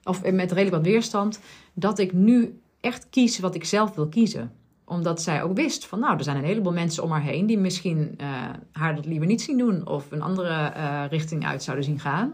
Of 0.03 0.31
met 0.31 0.51
redelijk 0.51 0.75
wat 0.75 0.85
weerstand. 0.85 1.39
Dat 1.73 1.99
ik 1.99 2.13
nu 2.13 2.59
echt 2.79 3.09
kies 3.09 3.39
wat 3.39 3.55
ik 3.55 3.63
zelf 3.63 3.95
wil 3.95 4.07
kiezen 4.07 4.51
omdat 4.91 5.21
zij 5.21 5.43
ook 5.43 5.55
wist 5.55 5.85
van 5.85 5.99
nou, 5.99 6.17
er 6.17 6.23
zijn 6.23 6.37
een 6.37 6.43
heleboel 6.43 6.73
mensen 6.73 7.03
om 7.03 7.11
haar 7.11 7.21
heen 7.21 7.45
die 7.45 7.57
misschien 7.57 8.17
uh, 8.21 8.27
haar 8.71 8.95
dat 8.95 9.05
liever 9.05 9.27
niet 9.27 9.41
zien 9.41 9.57
doen 9.57 9.87
of 9.87 10.11
een 10.11 10.21
andere 10.21 10.73
uh, 10.77 11.03
richting 11.09 11.45
uit 11.45 11.63
zouden 11.63 11.85
zien 11.85 11.99
gaan. 11.99 12.33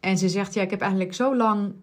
En 0.00 0.18
ze 0.18 0.28
zegt, 0.28 0.54
ja, 0.54 0.62
ik 0.62 0.70
heb 0.70 0.80
eigenlijk 0.80 1.14
zo 1.14 1.36
lang 1.36 1.74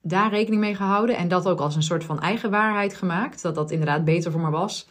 daar 0.00 0.30
rekening 0.30 0.60
mee 0.60 0.74
gehouden 0.74 1.16
en 1.16 1.28
dat 1.28 1.48
ook 1.48 1.60
als 1.60 1.76
een 1.76 1.82
soort 1.82 2.04
van 2.04 2.20
eigen 2.20 2.50
waarheid 2.50 2.94
gemaakt, 2.94 3.42
dat 3.42 3.54
dat 3.54 3.70
inderdaad 3.70 4.04
beter 4.04 4.32
voor 4.32 4.40
me 4.40 4.50
was. 4.50 4.88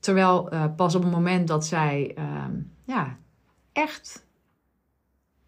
Terwijl 0.00 0.52
uh, 0.52 0.64
pas 0.76 0.94
op 0.94 1.02
het 1.02 1.12
moment 1.12 1.48
dat 1.48 1.66
zij 1.66 2.14
ja, 2.84 3.16
echt 3.72 4.26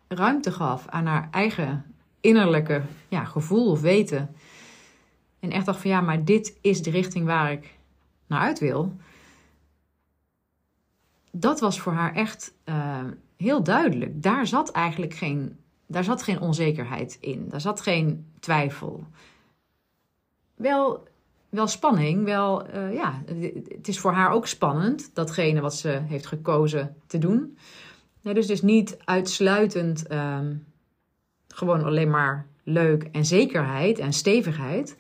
ruimte 0.08 0.52
gaf 0.52 0.86
aan 0.88 1.06
haar 1.06 1.28
eigen 1.30 1.84
innerlijke 2.20 2.82
ja, 3.08 3.24
gevoel 3.24 3.70
of 3.70 3.80
weten 3.80 4.34
en 5.40 5.50
echt 5.50 5.66
dacht 5.66 5.80
van 5.80 5.90
ja, 5.90 6.00
maar 6.00 6.24
dit 6.24 6.58
is 6.60 6.82
de 6.82 6.90
richting 6.90 7.26
waar 7.26 7.52
ik 7.52 7.78
naar 8.26 8.40
uit 8.40 8.58
wil. 8.58 8.96
Dat 11.30 11.60
was 11.60 11.80
voor 11.80 11.92
haar 11.92 12.14
echt 12.14 12.54
uh, 12.64 13.04
heel 13.36 13.62
duidelijk. 13.62 14.22
Daar 14.22 14.46
zat 14.46 14.70
eigenlijk 14.70 15.14
geen, 15.14 15.56
daar 15.86 16.04
zat 16.04 16.22
geen 16.22 16.40
onzekerheid 16.40 17.18
in. 17.20 17.48
Daar 17.48 17.60
zat 17.60 17.80
geen 17.80 18.26
twijfel. 18.40 19.06
Wel, 20.54 21.08
wel 21.48 21.66
spanning, 21.66 22.24
wel, 22.24 22.74
uh, 22.74 22.94
ja, 22.94 23.22
het 23.68 23.88
is 23.88 23.98
voor 23.98 24.12
haar 24.12 24.30
ook 24.30 24.46
spannend, 24.46 25.10
datgene 25.14 25.60
wat 25.60 25.74
ze 25.74 25.88
heeft 25.88 26.26
gekozen 26.26 26.96
te 27.06 27.18
doen. 27.18 27.58
Ja, 28.20 28.32
dus 28.32 28.46
dus 28.46 28.62
niet 28.62 28.96
uitsluitend 29.04 30.10
uh, 30.10 30.38
gewoon 31.48 31.84
alleen 31.84 32.10
maar 32.10 32.46
leuk 32.62 33.02
en 33.02 33.24
zekerheid 33.24 33.98
en 33.98 34.12
stevigheid. 34.12 34.96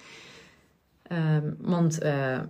Um, 1.12 1.56
want 1.60 2.02
uh, 2.02 2.40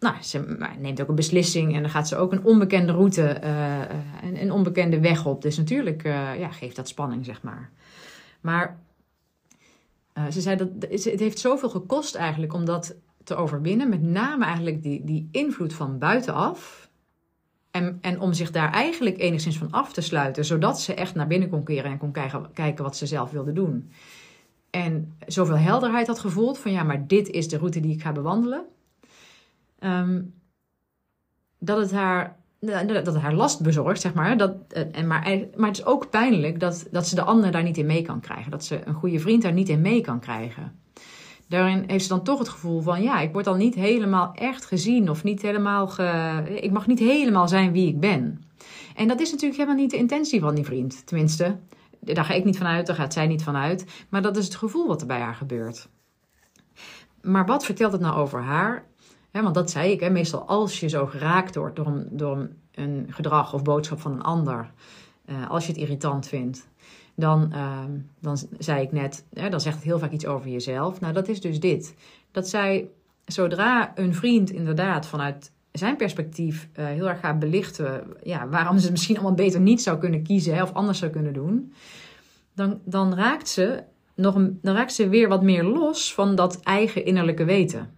nou, 0.00 0.22
ze 0.22 0.56
neemt 0.78 1.02
ook 1.02 1.08
een 1.08 1.14
beslissing 1.14 1.74
en 1.74 1.80
dan 1.82 1.90
gaat 1.90 2.08
ze 2.08 2.16
ook 2.16 2.32
een 2.32 2.44
onbekende 2.44 2.92
route, 2.92 3.40
uh, 3.44 3.80
een, 4.22 4.40
een, 4.40 4.52
onbekende 4.52 5.00
weg 5.00 5.26
op. 5.26 5.42
Dus 5.42 5.56
natuurlijk 5.56 6.02
ja, 6.38 6.48
geeft 6.48 6.76
dat 6.76 6.88
spanning, 6.88 7.24
zeg 7.24 7.42
maar. 7.42 7.70
Maar 8.40 8.78
ze 10.30 10.40
zei 10.40 10.56
dat 10.56 10.68
het 10.88 11.20
heeft 11.20 11.38
zoveel 11.38 11.70
gekost 11.70 12.14
eigenlijk 12.14 12.52
om 12.52 12.64
dat 12.64 12.96
te 13.24 13.34
overwinnen. 13.34 13.88
Met 13.88 14.02
name 14.02 14.44
eigenlijk 14.44 14.82
die, 14.82 15.04
die 15.04 15.28
invloed 15.32 15.74
van 15.74 15.98
buitenaf. 15.98 16.88
En, 17.70 17.98
en 18.00 18.20
om 18.20 18.32
zich 18.32 18.50
daar 18.50 18.72
eigenlijk 18.72 19.18
enigszins 19.18 19.58
van 19.58 19.70
af 19.70 19.92
te 19.92 20.00
sluiten, 20.00 20.44
zodat 20.44 20.80
ze 20.80 20.94
echt 20.94 21.14
naar 21.14 21.26
binnen 21.26 21.48
kon 21.48 21.64
keren 21.64 21.90
en 21.90 21.98
kon 21.98 22.12
kijken 22.52 22.84
wat 22.84 22.96
ze 22.96 23.06
zelf 23.06 23.30
wilde 23.30 23.52
doen. 23.52 23.90
En 24.74 25.16
zoveel 25.26 25.56
helderheid 25.56 26.06
had 26.06 26.18
gevoeld 26.18 26.58
van 26.58 26.72
ja, 26.72 26.82
maar 26.82 27.06
dit 27.06 27.28
is 27.28 27.48
de 27.48 27.58
route 27.58 27.80
die 27.80 27.92
ik 27.92 28.02
ga 28.02 28.12
bewandelen. 28.12 28.64
Ehm, 29.78 30.22
dat 31.58 31.78
het 31.78 31.92
haar 31.92 32.36
dat 32.60 33.06
het 33.06 33.16
haar 33.16 33.34
last 33.34 33.60
bezorgt, 33.60 34.00
zeg 34.00 34.14
maar. 34.14 34.36
Dat, 34.36 34.54
eh, 34.68 34.82
en 34.92 35.06
maar, 35.06 35.38
maar 35.56 35.68
het 35.68 35.78
is 35.78 35.84
ook 35.84 36.10
pijnlijk 36.10 36.60
dat, 36.60 36.86
dat 36.90 37.06
ze 37.06 37.14
de 37.14 37.22
ander 37.22 37.50
daar 37.50 37.62
niet 37.62 37.76
in 37.76 37.86
mee 37.86 38.02
kan 38.02 38.20
krijgen. 38.20 38.50
Dat 38.50 38.64
ze 38.64 38.80
een 38.84 38.94
goede 38.94 39.18
vriend 39.18 39.42
daar 39.42 39.52
niet 39.52 39.68
in 39.68 39.80
mee 39.80 40.00
kan 40.00 40.20
krijgen. 40.20 40.72
Daarin 41.48 41.84
heeft 41.86 42.02
ze 42.02 42.08
dan 42.08 42.24
toch 42.24 42.38
het 42.38 42.48
gevoel 42.48 42.80
van, 42.80 43.02
ja, 43.02 43.20
ik 43.20 43.32
word 43.32 43.46
al 43.46 43.54
niet 43.54 43.74
helemaal 43.74 44.34
echt 44.34 44.64
gezien 44.64 45.10
of 45.10 45.24
niet 45.24 45.42
helemaal, 45.42 45.88
ge, 45.88 46.58
ik 46.60 46.70
mag 46.70 46.86
niet 46.86 46.98
helemaal 46.98 47.48
zijn 47.48 47.72
wie 47.72 47.88
ik 47.88 48.00
ben. 48.00 48.44
En 48.96 49.08
dat 49.08 49.20
is 49.20 49.30
natuurlijk 49.30 49.60
helemaal 49.60 49.80
niet 49.82 49.90
de 49.90 49.96
intentie 49.96 50.40
van 50.40 50.54
die 50.54 50.64
vriend. 50.64 51.06
Tenminste, 51.06 51.56
daar 52.04 52.24
ga 52.24 52.34
ik 52.34 52.44
niet 52.44 52.58
van 52.58 52.66
uit, 52.66 52.86
daar 52.86 52.96
gaat 52.96 53.12
zij 53.12 53.26
niet 53.26 53.42
van 53.42 53.56
uit. 53.56 54.04
Maar 54.08 54.22
dat 54.22 54.36
is 54.36 54.44
het 54.44 54.54
gevoel 54.54 54.86
wat 54.86 55.00
er 55.00 55.06
bij 55.06 55.20
haar 55.20 55.34
gebeurt. 55.34 55.88
Maar 57.20 57.46
wat 57.46 57.64
vertelt 57.64 57.92
het 57.92 58.00
nou 58.00 58.16
over 58.16 58.42
haar? 58.42 58.84
want 59.42 59.54
dat 59.54 59.70
zei 59.70 59.90
ik, 59.90 60.10
meestal 60.10 60.46
als 60.46 60.80
je 60.80 60.88
zo 60.88 61.06
geraakt 61.06 61.54
wordt 61.54 61.76
door 61.76 61.86
een, 61.86 62.08
door 62.10 62.48
een 62.74 63.06
gedrag 63.10 63.54
of 63.54 63.62
boodschap 63.62 64.00
van 64.00 64.12
een 64.12 64.22
ander, 64.22 64.70
uh, 65.26 65.50
als 65.50 65.66
je 65.66 65.72
het 65.72 65.80
irritant 65.80 66.26
vindt, 66.26 66.68
dan, 67.14 67.50
uh, 67.52 67.84
dan 68.20 68.38
zei 68.58 68.82
ik 68.82 68.92
net, 68.92 69.24
hè, 69.32 69.48
dan 69.48 69.60
zegt 69.60 69.76
het 69.76 69.84
heel 69.84 69.98
vaak 69.98 70.10
iets 70.10 70.26
over 70.26 70.50
jezelf. 70.50 71.00
Nou, 71.00 71.12
dat 71.12 71.28
is 71.28 71.40
dus 71.40 71.60
dit. 71.60 71.94
Dat 72.30 72.48
zij, 72.48 72.88
zodra 73.24 73.92
een 73.94 74.14
vriend 74.14 74.50
inderdaad 74.50 75.06
vanuit 75.06 75.52
zijn 75.78 75.96
perspectief 75.96 76.68
uh, 76.78 76.86
heel 76.86 77.08
erg 77.08 77.20
gaat 77.20 77.38
belichten, 77.38 78.06
ja, 78.22 78.48
waarom 78.48 78.76
ze 78.76 78.82
het 78.82 78.92
misschien 78.92 79.16
allemaal 79.16 79.34
beter 79.34 79.60
niet 79.60 79.82
zou 79.82 79.98
kunnen 79.98 80.22
kiezen 80.22 80.62
of 80.62 80.72
anders 80.72 80.98
zou 80.98 81.10
kunnen 81.10 81.32
doen, 81.32 81.72
dan, 82.54 82.80
dan, 82.84 83.14
raakt 83.14 83.48
ze 83.48 83.82
nog 84.14 84.34
een, 84.34 84.58
dan 84.62 84.74
raakt 84.74 84.92
ze 84.92 85.08
weer 85.08 85.28
wat 85.28 85.42
meer 85.42 85.64
los 85.64 86.14
van 86.14 86.34
dat 86.34 86.60
eigen 86.60 87.04
innerlijke 87.04 87.44
weten. 87.44 87.90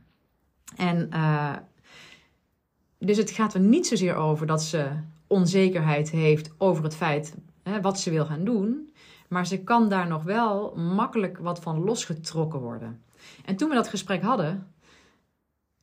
En 0.76 1.08
uh, 1.12 1.56
dus 2.98 3.16
het 3.16 3.30
gaat 3.30 3.54
er 3.54 3.60
niet 3.60 3.86
zozeer 3.86 4.14
over 4.14 4.46
dat 4.46 4.62
ze 4.62 4.88
onzekerheid 5.26 6.10
heeft 6.10 6.54
over 6.58 6.84
het 6.84 6.94
feit 6.94 7.34
hè, 7.62 7.80
wat 7.80 8.00
ze 8.00 8.10
wil 8.10 8.24
gaan 8.26 8.44
doen. 8.44 8.92
Maar 9.28 9.46
ze 9.46 9.58
kan 9.58 9.88
daar 9.88 10.06
nog 10.06 10.22
wel 10.22 10.76
makkelijk 10.76 11.38
wat 11.38 11.60
van 11.60 11.84
losgetrokken 11.84 12.60
worden. 12.60 13.02
En 13.44 13.56
toen 13.56 13.68
we 13.68 13.74
dat 13.74 13.88
gesprek 13.88 14.22
hadden, 14.22 14.66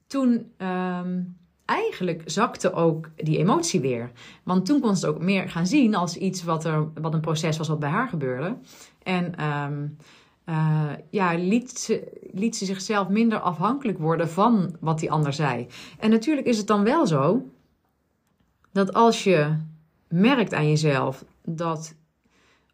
toen 0.07 0.51
um, 0.57 1.38
eigenlijk 1.65 2.22
zakte 2.25 2.74
ook 2.74 3.10
die 3.15 3.38
emotie 3.38 3.79
weer. 3.79 4.12
Want 4.43 4.65
toen 4.65 4.79
kon 4.79 4.96
ze 4.96 5.05
het 5.05 5.15
ook 5.15 5.22
meer 5.22 5.50
gaan 5.50 5.67
zien 5.67 5.96
als 5.96 6.17
iets 6.17 6.43
wat, 6.43 6.65
er, 6.65 6.88
wat 7.01 7.13
een 7.13 7.22
proces 7.22 7.58
was 7.58 7.67
wat 7.67 7.79
bij 7.79 7.89
haar 7.89 8.08
gebeurde. 8.08 8.58
En 9.03 9.46
um, 9.46 9.98
uh, 10.46 10.91
ja, 11.10 11.34
liet, 11.34 12.01
liet 12.32 12.55
ze 12.55 12.65
zichzelf 12.65 13.08
minder 13.08 13.39
afhankelijk 13.39 13.98
worden 13.98 14.29
van 14.29 14.75
wat 14.79 15.00
die 15.00 15.12
ander 15.12 15.34
zei. 15.34 15.67
En 16.00 16.10
natuurlijk 16.10 16.48
is 16.48 16.58
het 16.58 16.67
dan 16.67 16.84
wel 16.84 17.08
zo 17.08 17.50
dat 18.72 18.93
als 18.93 19.24
je 19.24 19.58
merkt 20.08 20.53
aan 20.53 20.67
jezelf 20.67 21.25
dat 21.43 21.96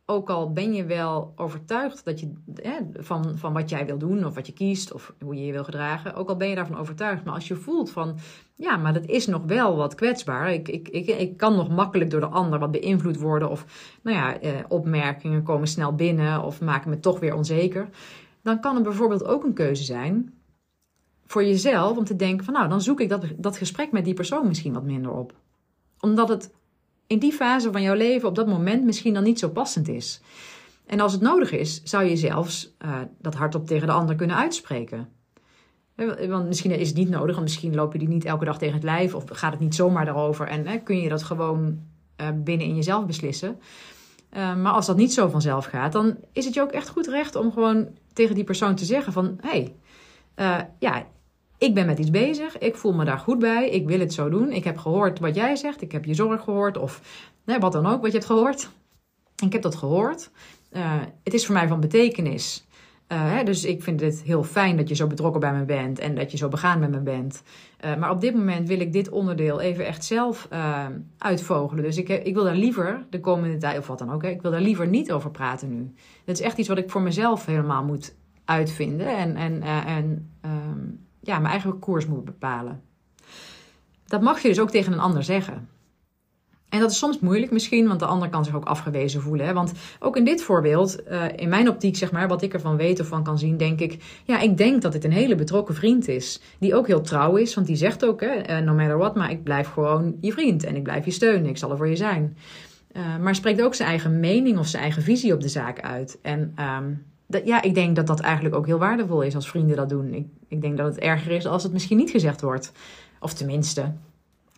ook 0.09 0.29
al 0.29 0.51
ben 0.51 0.73
je 0.73 0.85
wel 0.85 1.33
overtuigd 1.35 2.05
dat 2.05 2.19
je, 2.19 2.31
van, 2.93 3.37
van 3.37 3.53
wat 3.53 3.69
jij 3.69 3.85
wil 3.85 3.97
doen 3.97 4.25
of 4.25 4.35
wat 4.35 4.47
je 4.47 4.53
kiest 4.53 4.93
of 4.93 5.13
hoe 5.23 5.35
je 5.35 5.45
je 5.45 5.51
wil 5.51 5.63
gedragen, 5.63 6.15
ook 6.15 6.29
al 6.29 6.37
ben 6.37 6.49
je 6.49 6.55
daarvan 6.55 6.77
overtuigd, 6.77 7.23
maar 7.23 7.33
als 7.33 7.47
je 7.47 7.55
voelt 7.55 7.91
van 7.91 8.17
ja, 8.55 8.77
maar 8.77 8.93
dat 8.93 9.05
is 9.05 9.27
nog 9.27 9.43
wel 9.45 9.75
wat 9.75 9.95
kwetsbaar. 9.95 10.53
Ik, 10.53 10.67
ik, 10.67 10.87
ik, 10.87 11.07
ik 11.07 11.37
kan 11.37 11.55
nog 11.55 11.69
makkelijk 11.69 12.09
door 12.09 12.19
de 12.19 12.27
ander 12.27 12.59
wat 12.59 12.71
beïnvloed 12.71 13.17
worden 13.19 13.49
of 13.49 13.65
nou 14.03 14.17
ja, 14.17 14.39
eh, 14.39 14.51
opmerkingen 14.67 15.43
komen 15.43 15.67
snel 15.67 15.95
binnen 15.95 16.43
of 16.43 16.61
maken 16.61 16.89
me 16.89 16.99
toch 16.99 17.19
weer 17.19 17.35
onzeker. 17.35 17.89
Dan 18.41 18.59
kan 18.59 18.75
het 18.75 18.83
bijvoorbeeld 18.83 19.25
ook 19.25 19.43
een 19.43 19.53
keuze 19.53 19.83
zijn 19.83 20.33
voor 21.25 21.43
jezelf 21.43 21.97
om 21.97 22.03
te 22.03 22.15
denken 22.15 22.45
van 22.45 22.53
nou, 22.53 22.69
dan 22.69 22.81
zoek 22.81 22.99
ik 22.99 23.09
dat, 23.09 23.25
dat 23.37 23.57
gesprek 23.57 23.91
met 23.91 24.05
die 24.05 24.13
persoon 24.13 24.47
misschien 24.47 24.73
wat 24.73 24.83
minder 24.83 25.11
op. 25.11 25.33
Omdat 25.99 26.29
het 26.29 26.51
in 27.09 27.19
die 27.19 27.33
fase 27.33 27.71
van 27.71 27.81
jouw 27.81 27.95
leven 27.95 28.27
op 28.27 28.35
dat 28.35 28.47
moment 28.47 28.83
misschien 28.83 29.13
dan 29.13 29.23
niet 29.23 29.39
zo 29.39 29.49
passend 29.49 29.87
is. 29.87 30.21
En 30.85 30.99
als 30.99 31.11
het 31.11 31.21
nodig 31.21 31.51
is, 31.51 31.83
zou 31.83 32.03
je 32.03 32.17
zelfs 32.17 32.75
uh, 32.85 32.97
dat 33.21 33.35
hardop 33.35 33.67
tegen 33.67 33.87
de 33.87 33.93
ander 33.93 34.15
kunnen 34.15 34.35
uitspreken. 34.35 35.09
Want 36.27 36.47
misschien 36.47 36.71
is 36.71 36.87
het 36.87 36.97
niet 36.97 37.09
nodig, 37.09 37.35
want 37.35 37.47
misschien 37.47 37.75
loop 37.75 37.93
je 37.93 37.99
die 37.99 38.07
niet 38.07 38.25
elke 38.25 38.45
dag 38.45 38.57
tegen 38.57 38.73
het 38.73 38.83
lijf 38.83 39.15
of 39.15 39.23
gaat 39.25 39.51
het 39.51 39.59
niet 39.59 39.75
zomaar 39.75 40.05
daarover 40.05 40.47
en 40.47 40.67
hè, 40.67 40.77
kun 40.77 41.01
je 41.01 41.09
dat 41.09 41.23
gewoon 41.23 41.79
uh, 42.21 42.27
binnen 42.35 42.67
in 42.67 42.75
jezelf 42.75 43.05
beslissen. 43.05 43.59
Uh, 44.33 44.55
maar 44.55 44.71
als 44.71 44.85
dat 44.85 44.97
niet 44.97 45.13
zo 45.13 45.27
vanzelf 45.27 45.65
gaat, 45.65 45.91
dan 45.91 46.17
is 46.31 46.45
het 46.45 46.53
je 46.53 46.61
ook 46.61 46.71
echt 46.71 46.89
goed 46.89 47.07
recht 47.07 47.35
om 47.35 47.51
gewoon 47.51 47.87
tegen 48.13 48.35
die 48.35 48.43
persoon 48.43 48.75
te 48.75 48.85
zeggen 48.85 49.13
van... 49.13 49.37
hé, 49.41 49.73
hey, 50.35 50.69
ja, 50.79 51.05
ik 51.59 51.73
ben 51.73 51.85
met 51.85 51.99
iets 51.99 52.09
bezig, 52.09 52.57
ik 52.57 52.75
voel 52.75 52.93
me 52.93 53.05
daar 53.05 53.19
goed 53.19 53.39
bij, 53.39 53.69
ik 53.69 53.87
wil 53.87 53.99
het 53.99 54.13
zo 54.13 54.29
doen. 54.29 54.51
Ik 54.51 54.63
heb 54.63 54.77
gehoord 54.77 55.19
wat 55.19 55.35
jij 55.35 55.55
zegt, 55.55 55.81
ik 55.81 55.91
heb 55.91 56.05
je 56.05 56.13
zorg 56.13 56.43
gehoord 56.43 56.77
of 56.77 57.01
nee, 57.45 57.59
wat 57.59 57.71
dan 57.71 57.85
ook 57.85 58.01
wat 58.01 58.11
je 58.11 58.17
hebt 58.17 58.29
gehoord. 58.29 58.69
Ik 59.43 59.53
heb 59.53 59.61
dat 59.61 59.75
gehoord. 59.75 60.31
Uh, 60.71 61.01
het 61.23 61.33
is 61.33 61.45
voor 61.45 61.55
mij 61.55 61.67
van 61.67 61.79
betekenis. 61.79 62.67
Uh, 63.11 63.31
hè, 63.31 63.43
dus 63.43 63.65
ik 63.65 63.83
vind 63.83 64.01
het 64.01 64.21
heel 64.21 64.43
fijn 64.43 64.77
dat 64.77 64.89
je 64.89 64.95
zo 64.95 65.07
betrokken 65.07 65.39
bij 65.39 65.53
me 65.53 65.65
bent 65.65 65.99
en 65.99 66.15
dat 66.15 66.31
je 66.31 66.37
zo 66.37 66.47
begaan 66.47 66.79
met 66.79 66.91
me 66.91 66.99
bent. 66.99 67.43
Uh, 67.85 67.95
maar 67.95 68.11
op 68.11 68.21
dit 68.21 68.35
moment 68.35 68.67
wil 68.67 68.79
ik 68.79 68.93
dit 68.93 69.09
onderdeel 69.09 69.59
even 69.59 69.85
echt 69.85 70.05
zelf 70.05 70.47
uitvogelen. 71.17 71.83
Dus 71.83 71.97
ik, 71.97 72.09
ik 72.09 72.33
wil 72.33 72.43
daar 72.43 72.55
liever 72.55 73.05
de 73.09 73.19
komende 73.19 73.57
tijd, 73.57 73.77
of 73.77 73.87
wat 73.87 73.99
dan 73.99 74.11
ook, 74.11 74.21
hè, 74.21 74.29
ik 74.29 74.41
wil 74.41 74.51
daar 74.51 74.61
liever 74.61 74.87
niet 74.87 75.11
over 75.11 75.31
praten 75.31 75.69
nu. 75.69 75.93
Dat 76.25 76.39
is 76.39 76.45
echt 76.45 76.57
iets 76.57 76.67
wat 76.67 76.77
ik 76.77 76.89
voor 76.89 77.01
mezelf 77.01 77.45
helemaal 77.45 77.83
moet 77.83 78.15
uitvinden. 78.45 79.17
En, 79.17 79.35
en, 79.35 79.61
en 79.85 80.29
um, 80.45 81.07
ja, 81.29 81.39
mijn 81.39 81.51
eigen 81.51 81.79
koers 81.79 82.05
moet 82.05 82.25
bepalen. 82.25 82.81
Dat 84.05 84.21
mag 84.21 84.41
je 84.41 84.47
dus 84.47 84.59
ook 84.59 84.71
tegen 84.71 84.93
een 84.93 84.99
ander 84.99 85.23
zeggen. 85.23 85.69
En 86.69 86.79
dat 86.79 86.91
is 86.91 86.97
soms 86.97 87.19
moeilijk 87.19 87.51
misschien, 87.51 87.87
want 87.87 87.99
de 87.99 88.05
ander 88.05 88.29
kan 88.29 88.45
zich 88.45 88.55
ook 88.55 88.65
afgewezen 88.65 89.21
voelen. 89.21 89.45
Hè? 89.45 89.53
Want 89.53 89.71
ook 89.99 90.17
in 90.17 90.25
dit 90.25 90.41
voorbeeld, 90.41 90.99
uh, 91.09 91.23
in 91.35 91.49
mijn 91.49 91.69
optiek, 91.69 91.95
zeg 91.95 92.11
maar, 92.11 92.27
wat 92.27 92.41
ik 92.41 92.53
ervan 92.53 92.77
weet 92.77 92.99
of 92.99 93.07
van 93.07 93.23
kan 93.23 93.37
zien, 93.37 93.57
denk 93.57 93.79
ik, 93.79 94.03
ja, 94.25 94.39
ik 94.39 94.57
denk 94.57 94.81
dat 94.81 94.91
dit 94.91 95.03
een 95.03 95.11
hele 95.11 95.35
betrokken 95.35 95.75
vriend 95.75 96.07
is. 96.07 96.41
Die 96.59 96.75
ook 96.75 96.87
heel 96.87 97.01
trouw 97.01 97.35
is, 97.35 97.55
want 97.55 97.67
die 97.67 97.75
zegt 97.75 98.05
ook, 98.05 98.21
hè, 98.21 98.59
uh, 98.59 98.65
no 98.65 98.73
matter 98.73 98.97
what, 98.97 99.15
maar 99.15 99.31
ik 99.31 99.43
blijf 99.43 99.67
gewoon 99.67 100.17
je 100.21 100.31
vriend 100.31 100.63
en 100.63 100.75
ik 100.75 100.83
blijf 100.83 101.05
je 101.05 101.11
steunen, 101.11 101.49
ik 101.49 101.57
zal 101.57 101.71
er 101.71 101.77
voor 101.77 101.89
je 101.89 101.95
zijn. 101.95 102.37
Uh, 102.91 103.17
maar 103.17 103.35
spreekt 103.35 103.61
ook 103.61 103.75
zijn 103.75 103.89
eigen 103.89 104.19
mening 104.19 104.57
of 104.57 104.67
zijn 104.67 104.83
eigen 104.83 105.01
visie 105.01 105.33
op 105.33 105.41
de 105.41 105.49
zaak 105.49 105.81
uit. 105.81 106.19
En 106.21 106.55
um, 106.59 107.05
dat, 107.29 107.45
ja, 107.45 107.61
ik 107.61 107.73
denk 107.73 107.95
dat 107.95 108.07
dat 108.07 108.19
eigenlijk 108.19 108.55
ook 108.55 108.65
heel 108.65 108.77
waardevol 108.77 109.21
is 109.21 109.35
als 109.35 109.49
vrienden 109.49 109.75
dat 109.75 109.89
doen. 109.89 110.13
Ik, 110.13 110.27
ik 110.47 110.61
denk 110.61 110.77
dat 110.77 110.85
het 110.85 110.97
erger 110.97 111.31
is 111.31 111.45
als 111.45 111.63
het 111.63 111.71
misschien 111.71 111.97
niet 111.97 112.09
gezegd 112.09 112.41
wordt. 112.41 112.71
Of 113.19 113.33
tenminste, 113.33 113.93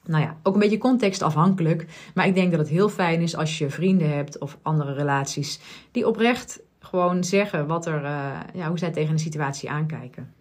nou 0.06 0.24
ja, 0.24 0.38
ook 0.44 0.54
een 0.54 0.60
beetje 0.60 0.78
contextafhankelijk. 0.78 1.86
Maar 2.14 2.28
ik 2.28 2.36
denk 2.36 2.52
dat 2.52 2.60
het 2.60 2.70
heel 2.70 2.90
fijn 2.90 3.22
is 3.22 3.36
als 3.36 3.58
je 3.58 3.70
vrienden 3.70 4.10
hebt 4.16 4.38
of 4.38 4.58
andere 4.62 4.94
relaties 4.94 5.60
die 5.92 6.08
oprecht 6.08 6.62
gewoon 6.80 7.24
zeggen 7.24 7.68
wat 7.68 7.86
er, 7.86 8.04
uh, 8.04 8.40
ja, 8.54 8.68
hoe 8.68 8.80
zij 8.80 8.92
tegen 8.92 9.12
een 9.12 9.20
situatie 9.20 9.70
aankijken. 9.70 10.34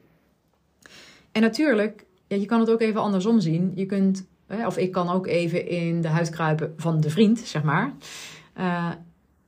En 1.32 1.42
natuurlijk, 1.42 2.06
ja, 2.26 2.36
je 2.36 2.46
kan 2.46 2.60
het 2.60 2.70
ook 2.70 2.80
even 2.80 3.00
andersom 3.00 3.40
zien. 3.40 3.72
Je 3.74 3.86
kunt, 3.86 4.26
of 4.66 4.76
ik 4.76 4.92
kan 4.92 5.08
ook 5.08 5.26
even 5.26 5.68
in 5.68 6.00
de 6.00 6.08
huid 6.08 6.30
kruipen 6.30 6.74
van 6.76 7.00
de 7.00 7.10
vriend, 7.10 7.38
zeg 7.38 7.62
maar. 7.62 7.92
Uh, 8.58 8.90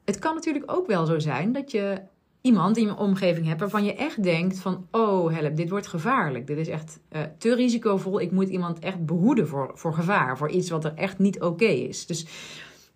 het 0.04 0.18
kan 0.18 0.34
natuurlijk 0.34 0.72
ook 0.72 0.86
wel 0.86 1.06
zo 1.06 1.18
zijn 1.18 1.52
dat 1.52 1.70
je 1.70 2.10
iemand 2.42 2.76
in 2.76 2.84
je 2.84 2.96
omgeving 2.96 3.46
hebt 3.46 3.60
waarvan 3.60 3.84
je 3.84 3.94
echt 3.94 4.22
denkt 4.22 4.58
van, 4.58 4.86
oh 4.90 5.34
help, 5.34 5.56
dit 5.56 5.70
wordt 5.70 5.86
gevaarlijk. 5.86 6.46
Dit 6.46 6.58
is 6.58 6.68
echt 6.68 7.00
uh, 7.12 7.20
te 7.38 7.54
risicovol. 7.54 8.20
Ik 8.20 8.30
moet 8.30 8.48
iemand 8.48 8.78
echt 8.78 9.04
behoeden 9.06 9.48
voor, 9.48 9.70
voor 9.74 9.94
gevaar, 9.94 10.36
voor 10.36 10.50
iets 10.50 10.70
wat 10.70 10.84
er 10.84 10.94
echt 10.94 11.18
niet 11.18 11.40
oké 11.40 11.64
is. 11.64 12.06
Dus, 12.06 12.26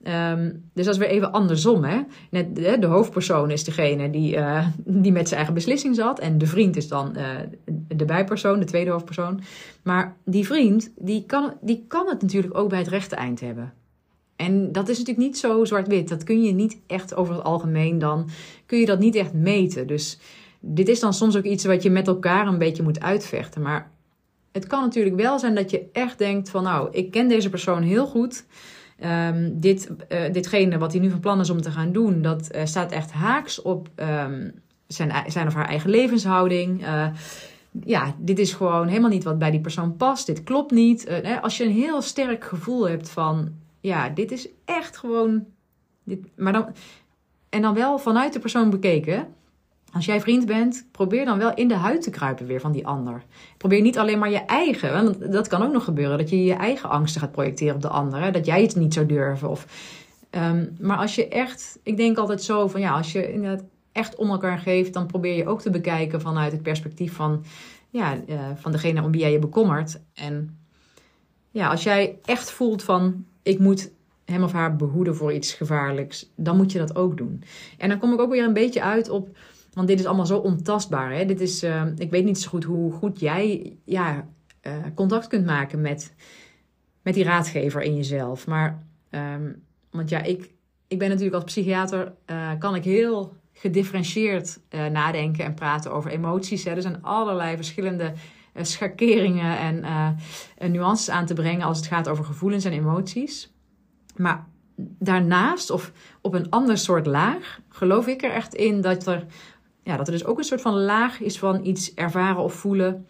um, 0.03 0.71
dus 0.73 0.85
dat 0.85 0.95
is 0.95 1.01
weer 1.01 1.09
even 1.09 1.33
andersom. 1.33 1.85
Hè? 1.85 2.01
Net, 2.31 2.57
de, 2.57 2.79
de 2.79 2.87
hoofdpersoon 2.87 3.51
is 3.51 3.65
degene 3.65 4.11
die, 4.11 4.37
uh, 4.37 4.67
die 4.77 5.13
met 5.13 5.27
zijn 5.27 5.37
eigen 5.37 5.55
beslissing 5.55 5.95
zat. 5.95 6.19
En 6.19 6.39
de 6.39 6.47
vriend 6.47 6.77
is 6.77 6.89
dan 6.89 7.17
uh, 7.17 7.27
de 7.89 8.05
bijpersoon, 8.05 8.59
de 8.59 8.65
tweede 8.65 8.91
hoofdpersoon. 8.91 9.41
Maar 9.83 10.17
die 10.25 10.47
vriend, 10.47 10.93
die 10.97 11.27
kan, 11.27 11.55
die 11.61 11.85
kan 11.89 12.09
het 12.09 12.23
natuurlijk 12.23 12.59
ook 12.59 12.69
bij 12.69 12.79
het 12.79 12.89
rechte 12.89 13.17
eind 13.17 13.41
hebben. 13.41 13.73
En 14.37 14.73
dat 14.73 14.89
is 14.89 14.99
natuurlijk 14.99 15.27
niet 15.27 15.39
zo 15.39 15.65
zwart-wit. 15.65 16.09
Dat 16.09 16.25
kun 16.25 16.43
je 16.43 16.53
niet 16.53 16.79
echt 16.87 17.15
over 17.15 17.35
het 17.35 17.45
algemeen 17.45 17.99
dan, 17.99 18.29
kun 18.67 18.79
je 18.79 18.87
dat 18.87 18.99
niet 18.99 19.15
echt 19.15 19.33
meten. 19.33 19.87
Dus 19.87 20.19
dit 20.61 20.89
is 20.89 21.01
dan 21.01 21.15
soms 21.15 21.37
ook 21.37 21.45
iets 21.45 21.65
wat 21.65 21.83
je 21.83 21.91
met 21.91 22.07
elkaar 22.07 22.47
een 22.47 22.59
beetje 22.59 22.83
moet 22.83 23.01
uitvechten. 23.01 23.63
Maar 23.63 23.91
het 24.53 24.67
kan 24.67 24.83
natuurlijk 24.83 25.17
wel 25.17 25.39
zijn 25.39 25.55
dat 25.55 25.71
je 25.71 25.89
echt 25.93 26.19
denkt 26.19 26.51
van 26.51 26.63
nou, 26.63 26.89
ik 26.91 27.11
ken 27.11 27.29
deze 27.29 27.51
persoon 27.51 27.83
heel 27.83 28.07
goed. 28.07 28.45
Um, 29.05 29.61
dit, 29.61 29.91
uh, 30.09 30.33
ditgene 30.33 30.79
wat 30.79 30.93
hij 30.93 31.01
nu 31.01 31.11
van 31.11 31.21
plan 31.21 31.41
is 31.41 31.51
om 31.51 31.61
te 31.61 31.71
gaan 31.71 31.93
doen, 31.93 32.23
dat 32.23 32.49
uh, 32.55 32.61
staat 32.65 32.93
echt 32.93 33.13
haaks 33.13 33.63
op 33.63 33.89
um, 33.97 34.53
zijn, 34.87 35.13
zijn 35.27 35.47
of 35.47 35.55
haar 35.55 35.69
eigen 35.69 35.91
levenshouding. 35.91 36.83
Uh, 36.83 37.07
ja, 37.85 38.15
dit 38.19 38.39
is 38.39 38.53
gewoon 38.53 38.89
helemaal 38.89 39.11
niet 39.11 39.25
wat 39.25 39.39
bij 39.39 39.51
die 39.51 39.61
persoon 39.61 39.97
past. 39.97 40.27
Dit 40.27 40.43
klopt 40.43 40.71
niet. 40.71 41.23
als 41.43 41.57
je 41.57 41.65
een 41.65 41.71
heel 41.71 42.03
sterk 42.03 42.45
gevoel 42.45 42.89
hebt 42.89 43.11
van, 43.11 43.53
ja, 43.81 44.09
dit 44.09 44.33
is 44.33 44.49
echt 44.65 44.97
gewoon. 44.97 45.45
Dit, 46.05 46.37
maar 46.37 46.53
dan, 46.53 46.75
en 47.49 47.63
dan 47.63 47.75
wel 47.75 47.99
vanuit 47.99 48.33
de 48.33 48.39
persoon 48.39 48.71
bekeken. 48.71 49.29
Als 49.93 50.05
jij 50.05 50.21
vriend 50.21 50.47
bent, 50.47 50.87
probeer 50.91 51.25
dan 51.25 51.39
wel 51.39 51.55
in 51.55 51.69
de 51.69 51.75
huid 51.75 52.03
te 52.03 52.11
kruipen 52.11 52.47
weer 52.47 52.61
van 52.61 52.73
die 52.73 52.87
ander. 52.87 53.23
Probeer 53.57 53.81
niet 53.81 53.99
alleen 53.99 54.19
maar 54.19 54.31
je 54.31 54.45
eigen, 54.45 54.93
want 54.93 55.33
dat 55.33 55.49
kan 55.49 55.63
ook 55.63 55.73
nog 55.73 55.85
gebeuren, 55.85 56.19
dat 56.19 56.31
je 56.31 56.45
je 56.45 56.55
eigen 56.55 56.89
angsten 56.89 57.21
gaat 57.21 57.33
projecteren 57.33 57.75
op 57.75 57.83
de 57.83 57.89
ander. 57.89 58.33
Dat 58.33 58.47
jij 58.47 58.63
het 58.63 58.77
niet 58.77 58.95
zou 58.95 59.07
durven. 59.07 59.49
Of, 59.49 59.67
um, 60.31 60.77
maar 60.81 60.97
als 60.97 61.15
je 61.15 61.29
echt, 61.29 61.79
ik 61.83 61.97
denk 61.97 62.19
altijd 62.19 62.43
zo 62.43 62.69
van 62.69 62.81
ja, 62.81 62.97
als 62.97 63.13
je 63.13 63.33
inderdaad 63.33 63.65
echt 63.93 64.17
om 64.17 64.31
elkaar 64.31 64.59
geeft, 64.59 64.93
dan 64.93 65.07
probeer 65.07 65.37
je 65.37 65.47
ook 65.47 65.61
te 65.61 65.71
bekijken 65.71 66.21
vanuit 66.21 66.53
het 66.53 66.63
perspectief 66.63 67.13
van, 67.13 67.45
ja, 67.91 68.15
uh, 68.29 68.41
van 68.55 68.73
degene 68.73 69.03
om 69.03 69.11
wie 69.11 69.21
jij 69.21 69.33
je 69.33 69.39
bekommert. 69.39 70.01
En 70.15 70.59
ja, 71.51 71.69
als 71.69 71.83
jij 71.83 72.19
echt 72.25 72.51
voelt 72.51 72.83
van 72.83 73.25
ik 73.47 73.59
moet 73.59 73.91
hem 74.25 74.43
of 74.43 74.53
haar 74.53 74.77
behoeden 74.77 75.17
voor 75.17 75.33
iets 75.33 75.53
gevaarlijks, 75.53 76.33
dan 76.37 76.57
moet 76.57 76.73
je 76.73 76.79
dat 76.79 76.97
ook 76.97 77.17
doen. 77.17 77.43
En 77.79 77.89
dan 77.89 77.99
kom 77.99 78.13
ik 78.13 78.21
ook 78.21 78.31
weer 78.31 78.45
een 78.45 78.53
beetje 78.53 78.83
uit 78.83 79.09
op 79.09 79.37
want 79.77 79.89
dit 79.89 80.01
is 80.01 80.07
allemaal 80.07 80.27
zo 80.27 80.39
ontastbaar. 80.39 81.13
Hè? 81.13 81.25
Dit 81.25 81.41
is, 81.41 81.65
uh, 81.65 81.83
ik 81.97 82.11
weet 82.11 82.25
niet 82.25 82.41
zo 82.41 82.49
goed 82.49 82.65
hoe 82.65 82.93
goed 82.93 83.21
jij 83.21 83.77
ja, 83.85 84.29
uh, 84.63 84.73
contact 84.95 85.27
kunt 85.27 85.47
maken 85.47 85.81
met, 85.81 86.15
met 87.03 87.15
die 87.15 87.25
raadgever 87.25 87.83
in 87.83 87.97
jezelf. 87.97 88.47
Maar, 88.47 88.83
um, 89.11 89.63
want 89.91 90.09
ja, 90.09 90.23
ik, 90.23 90.51
ik 90.89 90.99
ben 90.99 91.09
natuurlijk 91.09 91.35
als 91.35 91.45
psychiater, 91.45 92.13
uh, 92.31 92.51
kan 92.59 92.75
ik 92.75 92.85
heel 92.85 93.37
gedifferentieerd 93.53 94.61
nadenken 94.71 95.45
en 95.45 95.55
praten 95.55 95.93
over 95.93 96.11
emoties. 96.11 96.65
Hè? 96.65 96.71
Er 96.71 96.83
zijn 96.83 97.03
allerlei 97.03 97.57
verschillende 97.57 98.13
schakeringen 98.61 99.85
en 100.57 100.73
nuances 100.73 101.11
aan 101.11 101.27
te 101.27 101.35
brengen 101.35 101.67
als 101.67 101.79
het 101.79 101.87
gaat 101.87 102.09
over 102.09 102.25
gevoelens 102.25 102.65
en 102.65 102.73
emoties. 102.73 103.55
Maar 104.17 104.47
daarnaast, 104.99 105.71
of 105.71 105.93
op 106.21 106.35
een 106.35 106.51
ander 106.51 106.79
soort 106.79 107.07
laag, 107.07 107.61
geloof 107.69 108.07
ik 108.07 108.23
er 108.23 108.33
echt 108.33 108.55
in 108.55 108.81
dat 108.81 109.07
er 109.07 109.27
ja, 109.87 109.97
dat 109.97 110.07
er 110.07 110.13
dus 110.13 110.25
ook 110.25 110.39
een 110.39 110.45
soort 110.45 110.61
van 110.61 110.75
laag 110.75 111.21
is 111.21 111.39
van 111.39 111.65
iets 111.65 111.95
ervaren 111.95 112.43
of 112.43 112.55
voelen 112.55 113.07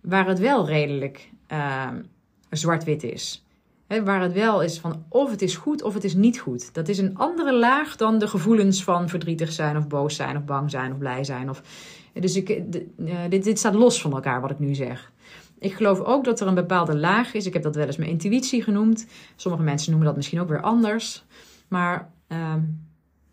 waar 0.00 0.26
het 0.26 0.38
wel 0.38 0.66
redelijk 0.66 1.30
uh, 1.52 1.88
zwart-wit 2.50 3.02
is. 3.02 3.44
Waar 4.04 4.22
het 4.22 4.32
wel 4.32 4.62
is 4.62 4.78
van 4.78 5.04
of 5.08 5.30
het 5.30 5.42
is 5.42 5.56
goed 5.56 5.82
of 5.82 5.94
het 5.94 6.04
is 6.04 6.14
niet 6.14 6.38
goed. 6.38 6.74
Dat 6.74 6.88
is 6.88 6.98
een 6.98 7.16
andere 7.16 7.54
laag 7.54 7.96
dan 7.96 8.18
de 8.18 8.28
gevoelens 8.28 8.84
van 8.84 9.08
verdrietig 9.08 9.52
zijn 9.52 9.76
of 9.76 9.86
boos 9.86 10.16
zijn 10.16 10.36
of 10.36 10.44
bang 10.44 10.70
zijn 10.70 10.92
of 10.92 10.98
blij 10.98 11.24
zijn. 11.24 11.50
Of, 11.50 11.62
dus 12.12 12.36
ik, 12.36 12.72
de, 12.72 12.86
uh, 12.96 13.18
dit, 13.28 13.58
staat 13.58 13.74
los 13.74 14.00
van 14.00 14.12
elkaar 14.12 14.40
wat 14.40 14.50
ik 14.50 14.58
nu 14.58 14.74
zeg. 14.74 15.12
Ik 15.58 15.72
geloof 15.72 16.00
ook 16.00 16.24
dat 16.24 16.40
er 16.40 16.46
een 16.46 16.54
bepaalde 16.54 16.96
laag 16.96 17.34
is. 17.34 17.46
Ik 17.46 17.52
heb 17.52 17.62
dat 17.62 17.74
wel 17.74 17.86
eens 17.86 17.96
mijn 17.96 18.10
intuïtie 18.10 18.62
genoemd. 18.62 19.06
Sommige 19.36 19.64
mensen 19.64 19.90
noemen 19.90 20.08
dat 20.08 20.16
misschien 20.16 20.40
ook 20.40 20.48
weer 20.48 20.60
anders. 20.60 21.24
Maar 21.68 22.10
uh, 22.28 22.54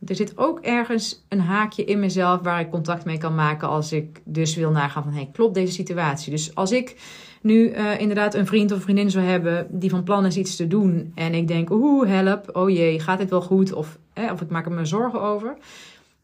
er 0.06 0.16
zit 0.16 0.38
ook 0.38 0.60
ergens 0.60 1.26
een 1.28 1.40
haakje 1.40 1.84
in 1.84 2.00
mezelf 2.00 2.42
waar 2.42 2.60
ik 2.60 2.70
contact 2.70 3.06
mee 3.06 3.18
kan 3.18 3.36
maken 3.36 3.68
als 3.68 3.92
ik 3.92 4.22
dus 4.26 4.56
wil 4.56 4.72
nagaan 4.72 5.04
van 5.04 5.14
hey, 5.14 5.30
klopt 5.34 5.54
deze 5.54 5.74
situatie? 5.74 6.32
Dus 6.32 6.56
als 6.56 6.72
ik 6.72 6.96
nu 7.42 7.72
uh, 7.72 8.00
inderdaad 8.00 8.34
een 8.34 8.46
vriend 8.46 8.72
of 8.72 8.82
vriendin 8.82 9.12
zou 9.12 9.26
hebben 9.26 9.68
die 9.70 9.90
van 9.90 10.04
plan 10.04 10.26
is 10.26 10.38
iets 10.38 10.56
te 10.56 10.68
doen 10.68 11.12
en 11.16 11.34
ik 11.34 11.48
denk 11.48 11.70
oeh 11.70 12.08
help, 12.08 12.56
oh 12.56 12.70
jee, 12.70 13.00
gaat 13.00 13.18
dit 13.18 13.30
wel 13.30 13.42
goed? 13.42 13.74
Of, 13.74 13.98
eh, 14.14 14.32
of 14.32 14.42
ik 14.42 14.50
maak 14.50 14.66
er 14.66 14.72
me 14.72 14.86
zorgen 14.86 15.22
over. 15.22 15.58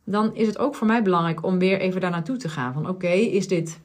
Dan 0.04 0.36
is 0.36 0.48
het 0.48 0.58
ook 0.58 0.76
voor 0.76 0.88
mij 0.88 1.04
belangrijk 1.04 1.44
om 1.44 1.60
weer 1.60 1.80
even 1.80 2.02
daar 2.02 2.12
naartoe 2.12 2.38
te 2.38 2.50
gaan. 2.50 2.74
Van 2.74 2.89
oké, 2.89 3.08
is 3.08 3.48
dit 3.48 3.82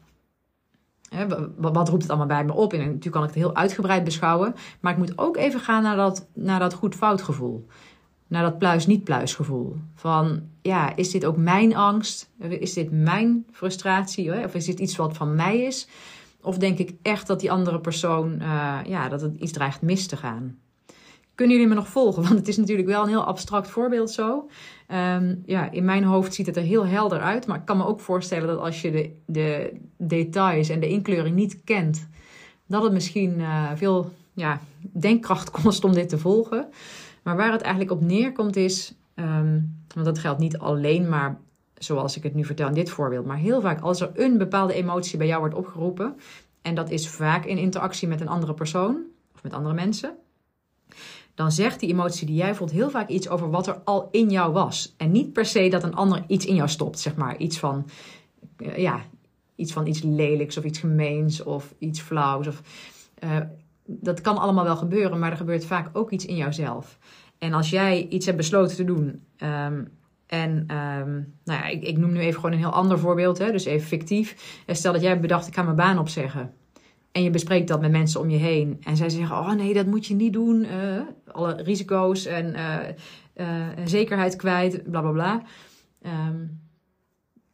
wat 1.57 1.89
roept 1.89 2.03
het 2.03 2.11
allemaal 2.11 2.27
bij 2.27 2.45
me 2.45 2.53
op? 2.53 2.73
En 2.73 2.79
natuurlijk 2.79 3.11
kan 3.11 3.23
ik 3.23 3.29
het 3.29 3.39
heel 3.39 3.55
uitgebreid 3.55 4.05
beschouwen. 4.05 4.55
Maar 4.81 4.93
ik 4.93 4.99
moet 4.99 5.19
ook 5.19 5.37
even 5.37 5.61
gaan 5.61 5.83
naar 5.83 5.97
dat, 5.97 6.29
naar 6.35 6.59
dat 6.59 6.75
goed-fout 6.75 7.23
gevoel 7.23 7.67
naar 8.29 8.43
dat 8.43 8.59
pluis-niet-pluis 8.59 9.35
gevoel. 9.35 9.77
Van 9.95 10.43
ja, 10.63 10.97
is 10.97 11.11
dit 11.11 11.25
ook 11.25 11.37
mijn 11.37 11.77
angst? 11.77 12.31
Is 12.39 12.73
dit 12.73 12.91
mijn 12.91 13.47
frustratie? 13.53 14.45
Of 14.45 14.55
is 14.55 14.65
dit 14.65 14.79
iets 14.79 14.97
wat 14.97 15.17
van 15.17 15.35
mij 15.35 15.61
is? 15.61 15.89
Of 16.43 16.59
denk 16.59 16.79
ik 16.79 16.93
echt 17.03 17.27
dat 17.27 17.41
die 17.41 17.53
andere 17.53 17.81
persoon, 17.81 18.39
uh, 18.41 18.79
ja, 18.87 19.09
dat 19.09 19.21
het 19.21 19.37
iets 19.37 19.53
dreigt 19.53 19.83
mis 19.83 20.07
te 20.07 20.17
gaan? 20.17 20.59
Kunnen 21.35 21.57
jullie 21.57 21.71
me 21.71 21.79
nog 21.79 21.89
volgen? 21.89 22.23
Want 22.27 22.39
het 22.39 22.49
is 22.49 22.57
natuurlijk 22.57 22.89
wel 22.89 23.03
een 23.03 23.09
heel 23.09 23.25
abstract 23.25 23.71
voorbeeld 23.71 24.11
zo. 24.11 24.49
Um, 24.93 25.43
ja, 25.47 25.71
in 25.71 25.85
mijn 25.85 26.05
hoofd 26.05 26.35
ziet 26.35 26.47
het 26.47 26.57
er 26.57 26.63
heel 26.63 26.87
helder 26.87 27.21
uit. 27.21 27.47
Maar 27.47 27.59
ik 27.59 27.65
kan 27.65 27.77
me 27.77 27.87
ook 27.87 28.01
voorstellen 28.01 28.47
dat 28.47 28.59
als 28.59 28.81
je 28.81 28.91
de, 28.91 29.13
de 29.27 29.73
details 29.97 30.69
en 30.69 30.81
de 30.81 30.89
inkleuring 30.89 31.37
niet 31.37 31.65
kent, 31.65 32.09
dat 32.67 32.83
het 32.83 32.93
misschien 32.93 33.39
uh, 33.39 33.71
veel 33.75 34.13
ja, 34.33 34.61
denkkracht 34.81 35.51
kost 35.63 35.85
om 35.85 35.93
dit 35.93 36.09
te 36.09 36.19
volgen. 36.19 36.69
Maar 37.23 37.37
waar 37.37 37.53
het 37.53 37.61
eigenlijk 37.61 37.93
op 37.93 38.01
neerkomt 38.01 38.57
is, 38.57 38.95
um, 39.15 39.83
want 39.95 40.07
dat 40.07 40.19
geldt 40.19 40.41
niet 40.41 40.59
alleen 40.59 41.09
maar 41.09 41.39
zoals 41.75 42.17
ik 42.17 42.23
het 42.23 42.35
nu 42.35 42.45
vertel 42.45 42.69
in 42.69 42.75
dit 42.75 42.91
voorbeeld, 42.91 43.27
maar 43.27 43.37
heel 43.37 43.61
vaak 43.61 43.81
als 43.81 44.01
er 44.01 44.11
een 44.15 44.39
bepaalde 44.39 44.75
emotie 44.75 45.19
bij 45.19 45.27
jou 45.27 45.41
wordt 45.41 45.55
opgeroepen, 45.55 46.17
en 46.63 46.75
dat 46.75 46.91
is 46.91 47.09
vaak 47.09 47.45
in 47.45 47.59
interactie 47.59 48.09
met 48.09 48.21
een 48.21 48.29
andere 48.29 48.55
persoon 48.55 48.97
of 49.35 49.43
met 49.43 49.53
andere 49.53 49.75
mensen, 49.75 50.17
dan 51.39 51.53
zegt 51.53 51.81
die 51.81 51.89
emotie 51.89 52.27
die 52.27 52.37
jij 52.37 52.55
voelt 52.55 52.71
heel 52.71 52.91
vaak 52.91 53.09
iets 53.09 53.29
over 53.29 53.51
wat 53.51 53.67
er 53.67 53.81
al 53.85 54.09
in 54.11 54.31
jou 54.31 54.53
was. 54.53 54.95
En 54.97 55.11
niet 55.11 55.33
per 55.33 55.45
se 55.45 55.69
dat 55.69 55.83
een 55.83 55.95
ander 55.95 56.25
iets 56.27 56.47
in 56.47 56.55
jou 56.55 56.69
stopt, 56.69 56.99
zeg 56.99 57.17
maar. 57.17 57.37
Iets 57.37 57.59
van, 57.59 57.89
uh, 58.57 58.77
ja, 58.77 59.01
iets 59.57 59.73
van 59.73 59.87
iets 59.87 60.03
lelijks 60.03 60.57
of 60.57 60.65
iets 60.65 60.79
gemeens 60.79 61.43
of 61.43 61.75
iets 61.79 62.01
flauws. 62.01 62.47
Of, 62.47 62.63
uh, 63.25 63.37
dat 63.85 64.21
kan 64.21 64.39
allemaal 64.39 64.65
wel 64.65 64.77
gebeuren, 64.77 65.19
maar 65.19 65.31
er 65.31 65.37
gebeurt 65.37 65.65
vaak 65.65 65.89
ook 65.93 66.11
iets 66.11 66.27
in 66.27 66.37
jouzelf. 66.37 66.99
En 67.39 67.53
als 67.53 67.71
jij 67.71 68.07
iets 68.09 68.27
hebt 68.27 68.39
besloten 68.39 68.77
te 68.77 68.85
doen. 68.85 69.23
Um, 69.43 69.89
en 70.27 70.51
um, 70.51 71.35
nou 71.45 71.61
ja, 71.61 71.67
ik, 71.67 71.83
ik, 71.83 71.99
noem 71.99 72.13
nu 72.13 72.19
even 72.19 72.35
gewoon 72.35 72.53
een 72.53 72.59
heel 72.59 72.73
ander 72.73 72.99
voorbeeld, 72.99 73.39
hè, 73.39 73.53
dus 73.53 73.65
even 73.65 73.87
fictief. 73.87 74.63
Stel 74.67 74.93
dat 74.93 75.03
jij 75.03 75.21
bedacht, 75.21 75.47
ik 75.47 75.55
ga 75.55 75.63
mijn 75.63 75.77
baan 75.77 75.99
opzeggen. 75.99 76.53
En 77.19 77.25
je 77.25 77.31
bespreekt 77.31 77.69
dat 77.69 77.81
met 77.81 77.91
mensen 77.91 78.21
om 78.21 78.31
je 78.31 78.37
heen. 78.37 78.77
En 78.83 78.97
zij 78.97 79.09
zeggen, 79.09 79.37
oh 79.37 79.53
nee, 79.53 79.75
dat 79.75 79.87
moet 79.87 80.07
je 80.07 80.15
niet 80.15 80.33
doen. 80.33 80.65
Uh, 80.65 81.01
alle 81.33 81.63
risico's 81.63 82.27
en 82.27 82.55
uh, 82.55 82.79
uh, 83.37 83.67
zekerheid 83.85 84.37
kwijt, 84.37 84.91
bla 84.91 85.01
bla 85.01 85.11
bla. 85.11 85.43
Um, 86.29 86.61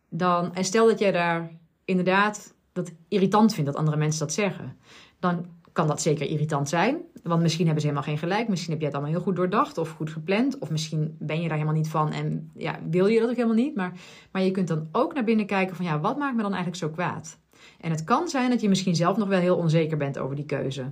dan, 0.09 0.55
en 0.55 0.65
stel 0.65 0.87
dat 0.87 0.99
jij 0.99 1.13
daar 1.13 1.51
inderdaad 1.85 2.55
dat 2.73 2.93
irritant 3.09 3.55
vindt 3.55 3.71
dat 3.71 3.79
andere 3.79 3.97
mensen 3.97 4.21
dat 4.21 4.33
zeggen. 4.33 4.77
Dan 5.19 5.47
kan 5.73 5.87
dat 5.87 6.03
zeker 6.03 6.27
irritant 6.27 6.69
zijn. 6.69 6.97
Want 7.23 7.43
misschien 7.43 7.65
hebben 7.65 7.83
ze 7.83 7.89
helemaal 7.89 8.09
geen 8.09 8.29
gelijk. 8.29 8.49
Misschien 8.49 8.71
heb 8.71 8.81
jij 8.81 8.89
het 8.89 8.99
allemaal 8.99 9.17
heel 9.17 9.25
goed 9.25 9.37
doordacht 9.37 9.79
of 9.79 9.91
goed 9.91 10.11
gepland. 10.11 10.59
Of 10.59 10.71
misschien 10.71 11.17
ben 11.19 11.37
je 11.37 11.49
daar 11.49 11.59
helemaal 11.59 11.79
niet 11.79 11.89
van 11.89 12.13
en 12.13 12.51
ja, 12.55 12.79
wil 12.91 13.07
je 13.07 13.21
dat 13.21 13.29
ook 13.29 13.37
helemaal 13.37 13.57
niet. 13.57 13.75
Maar, 13.75 13.93
maar 14.33 14.43
je 14.43 14.51
kunt 14.51 14.69
dan 14.69 14.89
ook 14.93 15.15
naar 15.15 15.25
binnen 15.25 15.47
kijken 15.47 15.77
van 15.77 15.85
ja, 15.85 16.01
wat 16.01 16.19
maakt 16.19 16.37
me 16.37 16.43
dan 16.43 16.53
eigenlijk 16.53 16.83
zo 16.83 16.89
kwaad? 16.89 17.43
En 17.81 17.91
het 17.91 18.05
kan 18.05 18.29
zijn 18.29 18.51
dat 18.51 18.61
je 18.61 18.69
misschien 18.69 18.97
zelf 18.97 19.17
nog 19.17 19.29
wel 19.29 19.41
heel 19.41 19.57
onzeker 19.57 19.97
bent 19.97 20.19
over 20.19 20.37
die 20.37 20.47
keuze. 20.47 20.91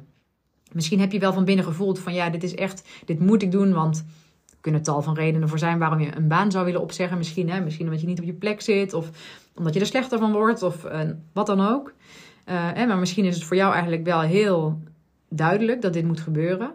Misschien 0.72 1.00
heb 1.00 1.12
je 1.12 1.18
wel 1.18 1.32
van 1.32 1.44
binnen 1.44 1.64
gevoeld 1.64 1.98
van 1.98 2.14
ja, 2.14 2.30
dit 2.30 2.42
is 2.42 2.54
echt, 2.54 2.88
dit 3.04 3.20
moet 3.20 3.42
ik 3.42 3.50
doen, 3.50 3.72
want 3.72 4.04
er 4.50 4.56
kunnen 4.60 4.82
tal 4.82 5.02
van 5.02 5.14
redenen 5.14 5.48
voor 5.48 5.58
zijn 5.58 5.78
waarom 5.78 6.00
je 6.00 6.16
een 6.16 6.28
baan 6.28 6.50
zou 6.50 6.64
willen 6.64 6.80
opzeggen. 6.80 7.18
Misschien, 7.18 7.50
hè, 7.50 7.60
misschien 7.60 7.86
omdat 7.86 8.00
je 8.00 8.06
niet 8.06 8.18
op 8.18 8.24
je 8.24 8.32
plek 8.32 8.60
zit 8.60 8.94
of 8.94 9.10
omdat 9.54 9.74
je 9.74 9.80
er 9.80 9.86
slechter 9.86 10.18
van 10.18 10.32
wordt 10.32 10.62
of 10.62 10.84
uh, 10.84 11.00
wat 11.32 11.46
dan 11.46 11.60
ook. 11.60 11.92
Uh, 12.46 12.86
maar 12.86 12.98
misschien 12.98 13.24
is 13.24 13.34
het 13.34 13.44
voor 13.44 13.56
jou 13.56 13.72
eigenlijk 13.72 14.04
wel 14.04 14.20
heel 14.20 14.82
duidelijk 15.28 15.82
dat 15.82 15.92
dit 15.92 16.04
moet 16.04 16.20
gebeuren. 16.20 16.72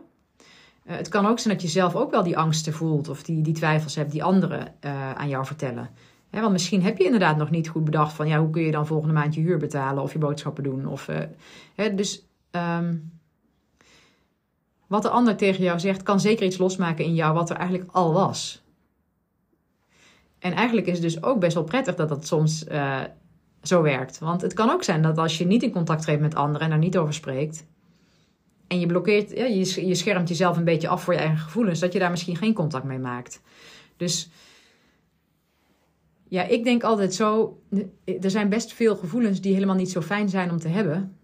Uh, 0.85 0.95
het 0.95 1.07
kan 1.07 1.25
ook 1.25 1.39
zijn 1.39 1.53
dat 1.53 1.63
je 1.63 1.69
zelf 1.69 1.95
ook 1.95 2.11
wel 2.11 2.23
die 2.23 2.37
angsten 2.37 2.73
voelt 2.73 3.09
of 3.09 3.23
die, 3.23 3.41
die 3.41 3.53
twijfels 3.53 3.95
hebt 3.95 4.11
die 4.11 4.23
anderen 4.23 4.73
aan 5.15 5.29
jou 5.29 5.45
vertellen. 5.45 5.89
Want 6.29 6.51
misschien 6.51 6.83
heb 6.83 6.97
je 6.97 7.03
inderdaad 7.03 7.37
nog 7.37 7.49
niet 7.49 7.69
goed 7.69 7.83
bedacht 7.83 8.13
van 8.13 8.27
ja, 8.27 8.39
hoe 8.39 8.49
kun 8.49 8.61
je 8.61 8.71
dan 8.71 8.87
volgende 8.87 9.13
maand 9.13 9.35
je 9.35 9.41
huur 9.41 9.57
betalen 9.57 10.03
of 10.03 10.13
je 10.13 10.19
boodschappen 10.19 10.63
doen. 10.63 10.87
Of, 10.87 11.09
dus 11.95 12.27
um, 12.51 13.11
wat 14.87 15.01
de 15.01 15.09
ander 15.09 15.35
tegen 15.35 15.63
jou 15.63 15.79
zegt, 15.79 16.03
kan 16.03 16.19
zeker 16.19 16.45
iets 16.45 16.57
losmaken 16.57 17.05
in 17.05 17.15
jou 17.15 17.33
wat 17.33 17.49
er 17.49 17.55
eigenlijk 17.55 17.91
al 17.91 18.13
was. 18.13 18.63
En 20.39 20.53
eigenlijk 20.53 20.87
is 20.87 20.93
het 20.93 21.01
dus 21.01 21.23
ook 21.23 21.39
best 21.39 21.53
wel 21.53 21.63
prettig 21.63 21.95
dat 21.95 22.09
dat 22.09 22.27
soms 22.27 22.65
zo 23.61 23.81
werkt. 23.81 24.19
Want 24.19 24.41
het 24.41 24.53
kan 24.53 24.69
ook 24.69 24.83
zijn 24.83 25.01
dat 25.01 25.17
als 25.17 25.37
je 25.37 25.45
niet 25.45 25.63
in 25.63 25.71
contact 25.71 26.01
treedt 26.01 26.21
met 26.21 26.35
anderen 26.35 26.61
en 26.61 26.69
daar 26.69 26.79
niet 26.79 26.97
over 26.97 27.13
spreekt. 27.13 27.65
En 28.67 28.79
je 28.79 28.85
blokkeert, 28.85 29.31
ja, 29.31 29.45
je, 29.45 29.87
je 29.87 29.95
schermt 29.95 30.27
jezelf 30.27 30.57
een 30.57 30.63
beetje 30.63 30.87
af 30.87 31.03
voor 31.03 31.13
je 31.13 31.19
eigen 31.19 31.37
gevoelens, 31.37 31.79
dat 31.79 31.93
je 31.93 31.99
daar 31.99 32.11
misschien 32.11 32.35
geen 32.35 32.53
contact 32.53 32.83
mee 32.83 32.99
maakt. 32.99 33.41
Dus 33.97 34.29
ja, 36.29 36.43
ik 36.43 36.63
denk 36.63 36.83
altijd 36.83 37.13
zo. 37.13 37.59
Er 38.21 38.31
zijn 38.31 38.49
best 38.49 38.73
veel 38.73 38.95
gevoelens 38.95 39.41
die 39.41 39.53
helemaal 39.53 39.75
niet 39.75 39.91
zo 39.91 40.01
fijn 40.01 40.29
zijn 40.29 40.51
om 40.51 40.59
te 40.59 40.67
hebben. 40.67 41.17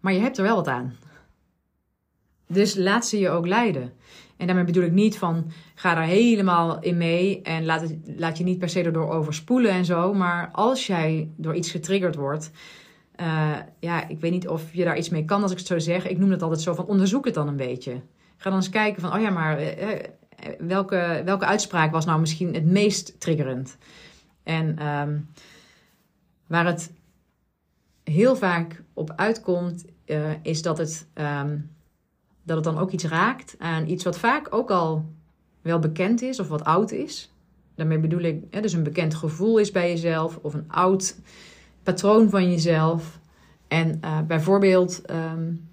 Maar 0.00 0.12
je 0.12 0.20
hebt 0.20 0.38
er 0.38 0.44
wel 0.44 0.56
wat 0.56 0.68
aan. 0.68 0.94
Dus 2.48 2.74
laat 2.76 3.06
ze 3.06 3.18
je 3.18 3.28
ook 3.28 3.46
leiden. 3.46 3.92
En 4.36 4.46
daarmee 4.46 4.64
bedoel 4.64 4.84
ik 4.84 4.92
niet 4.92 5.18
van 5.18 5.50
ga 5.74 5.94
daar 5.94 6.04
helemaal 6.04 6.80
in 6.80 6.96
mee 6.96 7.42
en 7.42 7.64
laat, 7.64 7.94
laat 8.16 8.38
je 8.38 8.44
niet 8.44 8.58
per 8.58 8.68
se 8.68 8.82
erdoor 8.82 9.10
overspoelen 9.10 9.70
en 9.70 9.84
zo. 9.84 10.14
Maar 10.14 10.48
als 10.52 10.86
jij 10.86 11.30
door 11.36 11.54
iets 11.54 11.70
getriggerd 11.70 12.14
wordt, 12.14 12.50
uh, 13.20 13.56
ja, 13.80 14.08
ik 14.08 14.20
weet 14.20 14.30
niet 14.30 14.48
of 14.48 14.72
je 14.72 14.84
daar 14.84 14.98
iets 14.98 15.08
mee 15.08 15.24
kan 15.24 15.42
als 15.42 15.50
ik 15.50 15.58
het 15.58 15.66
zo 15.66 15.78
zeg. 15.78 16.08
Ik 16.08 16.18
noem 16.18 16.30
het 16.30 16.42
altijd 16.42 16.60
zo 16.60 16.74
van 16.74 16.86
onderzoek 16.86 17.24
het 17.24 17.34
dan 17.34 17.48
een 17.48 17.56
beetje. 17.56 18.00
Ga 18.36 18.50
dan 18.50 18.58
eens 18.58 18.70
kijken 18.70 19.02
van, 19.02 19.14
oh 19.14 19.20
ja, 19.20 19.30
maar 19.30 19.62
uh, 19.62 19.68
welke, 20.58 21.22
welke 21.24 21.44
uitspraak 21.44 21.92
was 21.92 22.04
nou 22.04 22.20
misschien 22.20 22.54
het 22.54 22.66
meest 22.66 23.20
triggerend? 23.20 23.76
En 24.42 24.86
um, 24.86 25.28
waar 26.46 26.66
het 26.66 26.92
heel 28.02 28.36
vaak 28.36 28.82
op 28.92 29.12
uitkomt, 29.16 29.84
uh, 30.06 30.30
is 30.42 30.62
dat 30.62 30.78
het, 30.78 31.06
um, 31.14 31.70
dat 32.42 32.56
het 32.56 32.64
dan 32.64 32.78
ook 32.78 32.90
iets 32.90 33.04
raakt 33.04 33.54
aan 33.58 33.88
iets 33.88 34.04
wat 34.04 34.18
vaak 34.18 34.54
ook 34.54 34.70
al 34.70 35.12
wel 35.62 35.78
bekend 35.78 36.22
is 36.22 36.40
of 36.40 36.48
wat 36.48 36.64
oud 36.64 36.90
is. 36.90 37.32
Daarmee 37.74 37.98
bedoel 37.98 38.20
ik, 38.20 38.44
hè, 38.50 38.60
dus 38.60 38.72
een 38.72 38.82
bekend 38.82 39.14
gevoel 39.14 39.58
is 39.58 39.70
bij 39.70 39.90
jezelf 39.90 40.38
of 40.42 40.54
een 40.54 40.68
oud 40.68 41.18
patroon 41.82 42.30
van 42.30 42.50
jezelf. 42.50 43.20
En 43.68 44.00
uh, 44.04 44.20
bijvoorbeeld 44.20 45.02
um, 45.10 45.68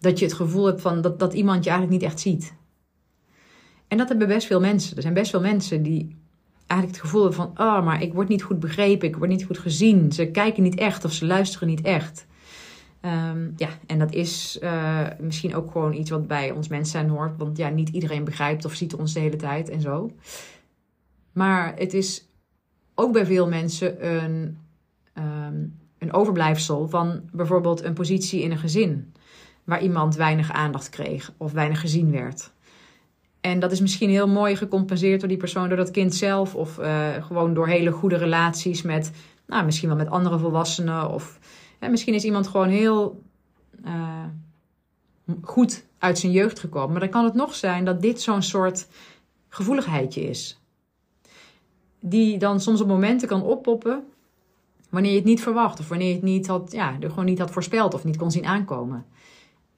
dat 0.00 0.18
je 0.18 0.24
het 0.24 0.34
gevoel 0.34 0.64
hebt 0.64 0.80
van 0.80 1.00
dat, 1.00 1.18
dat 1.18 1.34
iemand 1.34 1.64
je 1.64 1.70
eigenlijk 1.70 2.00
niet 2.00 2.10
echt 2.10 2.20
ziet. 2.20 2.54
En 3.90 3.98
dat 3.98 4.08
hebben 4.08 4.28
best 4.28 4.46
veel 4.46 4.60
mensen. 4.60 4.96
Er 4.96 5.02
zijn 5.02 5.14
best 5.14 5.30
veel 5.30 5.40
mensen 5.40 5.82
die 5.82 6.16
eigenlijk 6.66 7.00
het 7.00 7.10
gevoel 7.10 7.22
hebben 7.22 7.38
van: 7.44 7.66
oh, 7.66 7.84
maar 7.84 8.02
ik 8.02 8.12
word 8.12 8.28
niet 8.28 8.42
goed 8.42 8.60
begrepen, 8.60 9.08
ik 9.08 9.16
word 9.16 9.30
niet 9.30 9.44
goed 9.44 9.58
gezien. 9.58 10.12
Ze 10.12 10.26
kijken 10.26 10.62
niet 10.62 10.74
echt 10.74 11.04
of 11.04 11.12
ze 11.12 11.26
luisteren 11.26 11.68
niet 11.68 11.80
echt. 11.80 12.26
Um, 13.04 13.52
ja, 13.56 13.68
en 13.86 13.98
dat 13.98 14.12
is 14.12 14.58
uh, 14.62 15.06
misschien 15.20 15.54
ook 15.54 15.70
gewoon 15.70 15.92
iets 15.92 16.10
wat 16.10 16.26
bij 16.26 16.50
ons 16.50 16.68
mens 16.68 16.90
zijn 16.90 17.08
hoort. 17.08 17.36
Want 17.36 17.56
ja, 17.56 17.68
niet 17.68 17.88
iedereen 17.88 18.24
begrijpt 18.24 18.64
of 18.64 18.74
ziet 18.74 18.94
ons 18.94 19.12
de 19.12 19.20
hele 19.20 19.36
tijd 19.36 19.68
en 19.68 19.80
zo. 19.80 20.10
Maar 21.32 21.74
het 21.76 21.94
is 21.94 22.28
ook 22.94 23.12
bij 23.12 23.26
veel 23.26 23.48
mensen 23.48 24.06
een, 24.06 24.58
um, 25.18 25.78
een 25.98 26.12
overblijfsel 26.12 26.88
van 26.88 27.22
bijvoorbeeld 27.32 27.82
een 27.82 27.94
positie 27.94 28.42
in 28.42 28.50
een 28.50 28.58
gezin. 28.58 29.12
Waar 29.64 29.82
iemand 29.82 30.14
weinig 30.14 30.52
aandacht 30.52 30.88
kreeg 30.88 31.32
of 31.36 31.52
weinig 31.52 31.80
gezien 31.80 32.10
werd. 32.10 32.52
En 33.40 33.60
dat 33.60 33.72
is 33.72 33.80
misschien 33.80 34.10
heel 34.10 34.28
mooi 34.28 34.56
gecompenseerd 34.56 35.20
door 35.20 35.28
die 35.28 35.38
persoon, 35.38 35.68
door 35.68 35.76
dat 35.76 35.90
kind 35.90 36.14
zelf. 36.14 36.54
Of 36.54 36.78
uh, 36.78 37.08
gewoon 37.20 37.54
door 37.54 37.68
hele 37.68 37.90
goede 37.90 38.16
relaties 38.16 38.82
met, 38.82 39.10
nou, 39.46 39.64
misschien 39.64 39.88
wel 39.88 39.96
met 39.96 40.10
andere 40.10 40.38
volwassenen. 40.38 41.10
Of 41.10 41.38
misschien 41.90 42.14
is 42.14 42.24
iemand 42.24 42.48
gewoon 42.48 42.68
heel 42.68 43.22
uh, 43.86 44.24
goed 45.42 45.84
uit 45.98 46.18
zijn 46.18 46.32
jeugd 46.32 46.58
gekomen. 46.58 46.90
Maar 46.90 47.00
dan 47.00 47.08
kan 47.08 47.24
het 47.24 47.34
nog 47.34 47.54
zijn 47.54 47.84
dat 47.84 48.02
dit 48.02 48.20
zo'n 48.20 48.42
soort 48.42 48.88
gevoeligheidje 49.48 50.20
is. 50.20 50.60
Die 52.00 52.38
dan 52.38 52.60
soms 52.60 52.80
op 52.80 52.88
momenten 52.88 53.28
kan 53.28 53.42
oppoppen 53.42 54.04
wanneer 54.88 55.10
je 55.10 55.16
het 55.16 55.26
niet 55.26 55.42
verwacht. 55.42 55.80
Of 55.80 55.88
wanneer 55.88 56.08
je 56.08 56.14
het 56.14 56.22
niet 56.22 56.46
had, 56.46 56.72
ja, 56.72 56.96
gewoon 57.00 57.24
niet 57.24 57.38
had 57.38 57.50
voorspeld 57.50 57.94
of 57.94 58.04
niet 58.04 58.16
kon 58.16 58.30
zien 58.30 58.46
aankomen. 58.46 59.06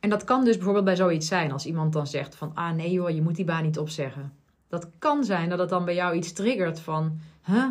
En 0.02 0.10
dat 0.10 0.24
kan 0.24 0.44
dus 0.44 0.54
bijvoorbeeld 0.54 0.84
bij 0.84 0.96
zoiets 0.96 1.26
zijn 1.26 1.52
als 1.52 1.66
iemand 1.66 1.92
dan 1.92 2.06
zegt 2.06 2.34
van 2.34 2.50
ah 2.54 2.74
nee 2.74 2.90
joh, 2.90 3.10
je 3.10 3.22
moet 3.22 3.36
die 3.36 3.44
baan 3.44 3.62
niet 3.62 3.78
opzeggen. 3.78 4.32
Dat 4.68 4.88
kan 4.98 5.24
zijn 5.24 5.48
dat 5.48 5.58
het 5.58 5.68
dan 5.68 5.84
bij 5.84 5.94
jou 5.94 6.14
iets 6.14 6.32
triggert 6.32 6.80
van 6.80 7.18
huh? 7.44 7.66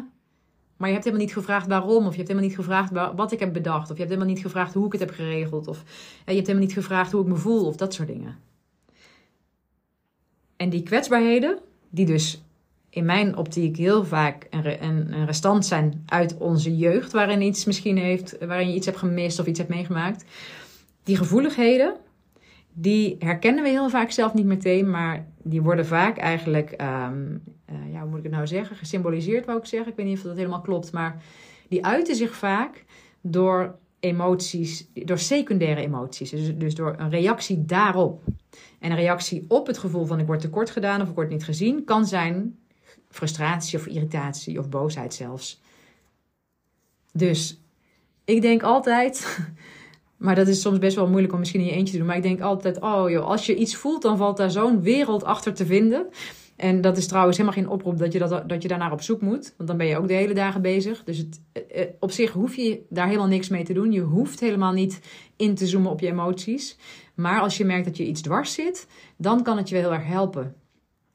Maar 0.78 0.88
je 0.88 0.96
hebt 0.96 1.06
helemaal 1.06 1.26
niet 1.26 1.36
gevraagd 1.36 1.68
waarom, 1.68 2.06
of 2.06 2.12
je 2.12 2.18
hebt 2.18 2.28
helemaal 2.28 2.48
niet 2.50 2.58
gevraagd 2.58 2.92
wat 3.16 3.32
ik 3.32 3.40
heb 3.40 3.54
bedacht, 3.54 3.90
of 3.90 3.98
je 3.98 4.04
hebt 4.04 4.10
helemaal 4.10 4.34
niet 4.34 4.44
gevraagd 4.44 4.74
hoe 4.74 4.86
ik 4.86 4.92
het 4.92 5.02
heb 5.02 5.12
geregeld, 5.12 5.68
of 5.68 5.84
je 6.26 6.34
hebt 6.34 6.48
helemaal 6.48 6.68
niet 6.68 6.74
gevraagd 6.74 7.12
hoe 7.12 7.22
ik 7.22 7.28
me 7.28 7.36
voel, 7.36 7.66
of 7.66 7.76
dat 7.76 7.94
soort 7.94 8.08
dingen. 8.08 8.38
En 10.56 10.70
die 10.70 10.84
kwetsbaarheden, 10.84 11.60
die 11.90 12.06
dus 12.06 12.44
in 12.90 13.06
mijn 13.06 13.38
optiek 13.38 13.78
heel 13.78 14.06
vaak 14.06 14.48
een 14.50 15.26
restant 15.26 15.66
zijn 15.66 16.04
uit 16.06 16.38
onze 16.38 16.78
jeugd, 16.78 17.12
waarin 17.12 17.42
iets 17.42 17.66
misschien 17.66 17.98
heeft, 17.98 18.38
waarin 18.46 18.68
je 18.68 18.76
iets 18.76 18.86
hebt 18.86 18.98
gemist 18.98 19.40
of 19.40 19.46
iets 19.46 19.60
hebt 19.60 19.72
meegemaakt, 19.72 20.24
die 21.04 21.18
gevoeligheden, 21.18 21.96
die 22.74 23.16
herkennen 23.20 23.64
we 23.64 23.70
heel 23.70 23.90
vaak 23.90 24.12
zelf 24.12 24.34
niet 24.34 24.46
meteen, 24.46 24.90
maar 24.90 25.28
die 25.44 25.62
worden 25.62 25.86
vaak 25.86 26.18
eigenlijk, 26.18 26.72
um, 26.82 27.44
uh, 27.72 27.92
ja, 27.92 28.00
hoe 28.00 28.10
moet 28.10 28.18
ik 28.18 28.24
het 28.24 28.34
nou 28.34 28.48
zeggen, 28.48 28.76
gesymboliseerd 28.76 29.46
wou 29.46 29.58
ik 29.58 29.66
zeggen. 29.66 29.92
Ik 29.92 29.98
weet 29.98 30.06
niet 30.06 30.18
of 30.18 30.24
dat 30.24 30.36
helemaal 30.36 30.62
klopt, 30.62 30.92
maar 30.92 31.24
die 31.68 31.86
uiten 31.86 32.16
zich 32.16 32.36
vaak 32.36 32.86
door 33.22 33.76
emoties, 34.00 34.88
door 34.94 35.20
secundaire 35.20 35.82
emoties. 35.82 36.30
Dus, 36.30 36.56
dus 36.56 36.76
door 36.76 36.96
een 36.98 37.10
reactie 37.10 37.66
daarop. 37.66 38.24
En 38.80 38.92
een 38.92 38.98
reactie 38.98 39.46
op 39.48 39.68
het 39.68 39.78
gevoel 39.78 40.06
van 40.06 40.20
ik 40.20 40.26
word 40.26 40.40
tekort 40.40 40.70
gedaan 40.70 41.02
of 41.02 41.10
ik 41.10 41.16
word 41.16 41.30
niet 41.30 41.44
gezien, 41.44 41.84
kan 41.84 42.06
zijn 42.06 42.60
frustratie 43.10 43.80
of 43.80 43.86
irritatie 43.88 44.60
of 44.60 44.70
boosheid 44.70 45.14
zelfs. 45.14 45.62
Dus 47.14 47.62
ik 48.26 48.42
denk 48.42 48.64
altijd 48.64 49.40
Maar 50.22 50.36
dat 50.36 50.48
is 50.48 50.62
soms 50.62 50.80
best 50.80 50.96
wel 50.96 51.08
moeilijk 51.08 51.34
om 51.34 51.40
misschien 51.40 51.60
in 51.60 51.66
je 51.66 51.72
eentje 51.72 51.92
te 51.92 51.98
doen. 51.98 52.08
Maar 52.08 52.16
ik 52.16 52.24
denk 52.24 52.42
altijd, 52.42 52.80
oh 52.80 53.10
joh, 53.10 53.26
als 53.26 53.46
je 53.46 53.56
iets 53.56 53.76
voelt, 53.76 54.02
dan 54.02 54.18
valt 54.18 54.38
daar 54.38 54.52
zo'n 54.52 54.82
wereld 54.82 55.24
achter 55.24 55.54
te 55.54 55.66
vinden. 55.66 56.08
En 56.56 56.82
dat 56.82 56.98
is 56.98 57.08
trouwens 57.08 57.38
helemaal 57.38 57.60
geen 57.60 57.70
oproep 57.70 57.98
dat 57.98 58.14
je, 58.14 58.20
dat, 58.20 58.50
dat 58.50 58.62
je 58.62 58.68
daarnaar 58.68 58.92
op 58.92 59.02
zoek 59.02 59.22
moet. 59.22 59.54
Want 59.58 59.70
dan 59.70 59.78
ben 59.78 59.88
je 59.88 59.98
ook 59.98 60.08
de 60.08 60.14
hele 60.14 60.34
dagen 60.34 60.62
bezig. 60.62 61.04
Dus 61.04 61.18
het, 61.18 61.42
eh, 61.52 61.82
eh, 61.82 61.90
op 62.00 62.12
zich 62.12 62.32
hoef 62.32 62.56
je 62.56 62.82
daar 62.90 63.06
helemaal 63.06 63.28
niks 63.28 63.50
mee 63.50 63.64
te 63.64 63.74
doen. 63.74 63.92
Je 63.92 64.02
hoeft 64.02 64.40
helemaal 64.40 64.72
niet 64.72 65.00
in 65.36 65.56
te 65.56 65.68
zoomen 65.68 65.92
op 65.92 66.00
je 66.00 66.08
emoties. 66.08 66.78
Maar 67.16 67.42
als 67.42 67.58
je 67.58 67.66
merkt 67.66 67.86
dat 67.86 67.98
je 67.98 68.06
iets 68.06 68.22
dwars 68.22 68.54
zit, 68.54 68.88
dan 69.18 69.44
kan 69.44 69.58
het 69.58 69.70
je 69.70 69.76
wel 69.76 69.84
heel 69.84 69.94
erg 69.94 70.08
helpen 70.08 70.56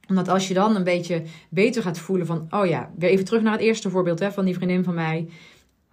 omdat 0.09 0.29
als 0.29 0.49
je 0.49 0.55
dan 0.55 0.77
een 0.77 0.85
beetje 0.85 1.23
beter 1.51 1.83
gaat 1.83 1.99
voelen 1.99 2.27
van, 2.27 2.47
oh 2.51 2.67
ja, 2.67 2.93
weer 2.99 3.11
even 3.11 3.25
terug 3.25 3.43
naar 3.43 3.53
het 3.53 3.61
eerste 3.61 3.91
voorbeeld 3.91 4.19
hè, 4.19 4.33
van 4.33 4.45
die 4.45 4.55
vriendin 4.55 4.85
van 4.85 4.95
mij 4.95 5.29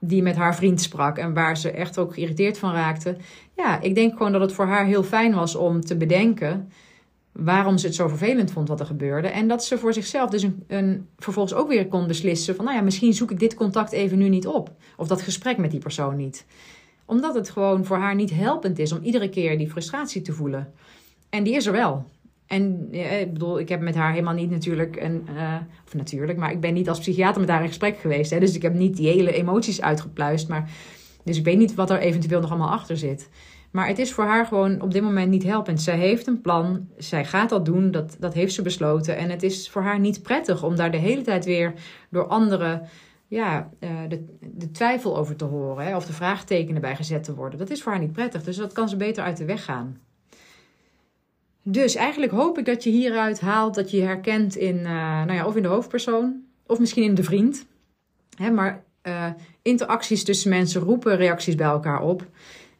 die 0.05 0.21
met 0.21 0.35
haar 0.35 0.55
vriend 0.55 0.81
sprak 0.81 1.17
en 1.17 1.33
waar 1.33 1.57
ze 1.57 1.71
echt 1.71 1.97
ook 1.97 2.13
geïrriteerd 2.13 2.57
van 2.57 2.73
raakte. 2.73 3.17
Ja, 3.55 3.81
ik 3.81 3.95
denk 3.95 4.17
gewoon 4.17 4.31
dat 4.31 4.41
het 4.41 4.53
voor 4.53 4.65
haar 4.65 4.85
heel 4.85 5.03
fijn 5.03 5.33
was 5.33 5.55
om 5.55 5.81
te 5.81 5.97
bedenken 5.97 6.71
waarom 7.31 7.77
ze 7.77 7.85
het 7.85 7.95
zo 7.95 8.07
vervelend 8.07 8.51
vond 8.51 8.67
wat 8.67 8.79
er 8.79 8.85
gebeurde. 8.85 9.27
En 9.27 9.47
dat 9.47 9.65
ze 9.65 9.77
voor 9.77 9.93
zichzelf 9.93 10.29
dus 10.29 10.43
een, 10.43 10.63
een, 10.67 11.07
vervolgens 11.17 11.53
ook 11.55 11.67
weer 11.67 11.87
kon 11.87 12.07
beslissen 12.07 12.55
van, 12.55 12.65
nou 12.65 12.77
ja, 12.77 12.83
misschien 12.83 13.13
zoek 13.13 13.31
ik 13.31 13.39
dit 13.39 13.55
contact 13.55 13.91
even 13.91 14.17
nu 14.17 14.29
niet 14.29 14.47
op. 14.47 14.71
Of 14.97 15.07
dat 15.07 15.21
gesprek 15.21 15.57
met 15.57 15.71
die 15.71 15.79
persoon 15.79 16.15
niet. 16.15 16.45
Omdat 17.05 17.35
het 17.35 17.49
gewoon 17.49 17.85
voor 17.85 17.97
haar 17.97 18.15
niet 18.15 18.33
helpend 18.33 18.79
is 18.79 18.91
om 18.91 19.03
iedere 19.03 19.29
keer 19.29 19.57
die 19.57 19.69
frustratie 19.69 20.21
te 20.21 20.33
voelen. 20.33 20.73
En 21.29 21.43
die 21.43 21.55
is 21.55 21.65
er 21.65 21.71
wel. 21.71 22.05
En 22.53 22.93
ik 23.21 23.33
bedoel, 23.33 23.59
ik 23.59 23.69
heb 23.69 23.81
met 23.81 23.95
haar 23.95 24.11
helemaal 24.11 24.33
niet 24.33 24.49
natuurlijk 24.49 24.95
een. 25.01 25.27
Uh, 25.35 25.55
of 25.85 25.93
natuurlijk, 25.93 26.37
maar 26.37 26.51
ik 26.51 26.59
ben 26.59 26.73
niet 26.73 26.89
als 26.89 26.99
psychiater 26.99 27.41
met 27.41 27.49
haar 27.49 27.61
in 27.61 27.67
gesprek 27.67 27.97
geweest. 27.97 28.31
Hè, 28.31 28.39
dus 28.39 28.55
ik 28.55 28.61
heb 28.61 28.73
niet 28.73 28.97
die 28.97 29.07
hele 29.07 29.33
emoties 29.33 29.81
uitgepluist. 29.81 30.47
Maar, 30.47 30.69
dus 31.23 31.37
ik 31.37 31.45
weet 31.45 31.57
niet 31.57 31.75
wat 31.75 31.89
er 31.89 31.99
eventueel 31.99 32.41
nog 32.41 32.49
allemaal 32.49 32.71
achter 32.71 32.97
zit. 32.97 33.29
Maar 33.71 33.87
het 33.87 33.99
is 33.99 34.13
voor 34.13 34.23
haar 34.23 34.45
gewoon 34.45 34.81
op 34.81 34.91
dit 34.91 35.01
moment 35.01 35.29
niet 35.29 35.43
helpend. 35.43 35.81
Zij 35.81 35.97
heeft 35.97 36.27
een 36.27 36.41
plan, 36.41 36.87
zij 36.97 37.25
gaat 37.25 37.49
dat 37.49 37.65
doen, 37.65 37.91
dat, 37.91 38.15
dat 38.19 38.33
heeft 38.33 38.53
ze 38.53 38.61
besloten. 38.61 39.17
En 39.17 39.29
het 39.29 39.43
is 39.43 39.69
voor 39.69 39.81
haar 39.81 39.99
niet 39.99 40.21
prettig 40.21 40.63
om 40.63 40.75
daar 40.75 40.91
de 40.91 40.97
hele 40.97 41.21
tijd 41.21 41.45
weer 41.45 41.73
door 42.09 42.27
anderen 42.27 42.81
ja, 43.27 43.69
uh, 43.79 43.89
de, 44.07 44.25
de 44.39 44.71
twijfel 44.71 45.17
over 45.17 45.35
te 45.35 45.45
horen. 45.45 45.85
Hè, 45.85 45.95
of 45.95 46.05
de 46.05 46.13
vraagtekenen 46.13 46.81
bij 46.81 46.95
gezet 46.95 47.23
te 47.23 47.35
worden. 47.35 47.59
Dat 47.59 47.69
is 47.69 47.83
voor 47.83 47.91
haar 47.91 48.01
niet 48.01 48.11
prettig. 48.11 48.43
Dus 48.43 48.55
dat 48.55 48.73
kan 48.73 48.89
ze 48.89 48.95
beter 48.95 49.23
uit 49.23 49.37
de 49.37 49.45
weg 49.45 49.63
gaan. 49.63 49.97
Dus 51.63 51.95
eigenlijk 51.95 52.31
hoop 52.31 52.57
ik 52.57 52.65
dat 52.65 52.83
je 52.83 52.89
hieruit 52.89 53.39
haalt 53.39 53.75
dat 53.75 53.91
je 53.91 53.97
je 53.97 54.03
herkent 54.03 54.55
in, 54.55 54.75
uh, 54.75 54.83
nou 55.23 55.33
ja, 55.33 55.45
of 55.45 55.55
in 55.55 55.61
de 55.61 55.67
hoofdpersoon, 55.67 56.43
of 56.67 56.79
misschien 56.79 57.03
in 57.03 57.15
de 57.15 57.23
vriend. 57.23 57.65
Hè, 58.37 58.51
maar 58.51 58.83
uh, 59.03 59.29
interacties 59.61 60.23
tussen 60.23 60.49
mensen 60.49 60.81
roepen 60.81 61.15
reacties 61.15 61.55
bij 61.55 61.67
elkaar 61.67 62.01
op. 62.01 62.27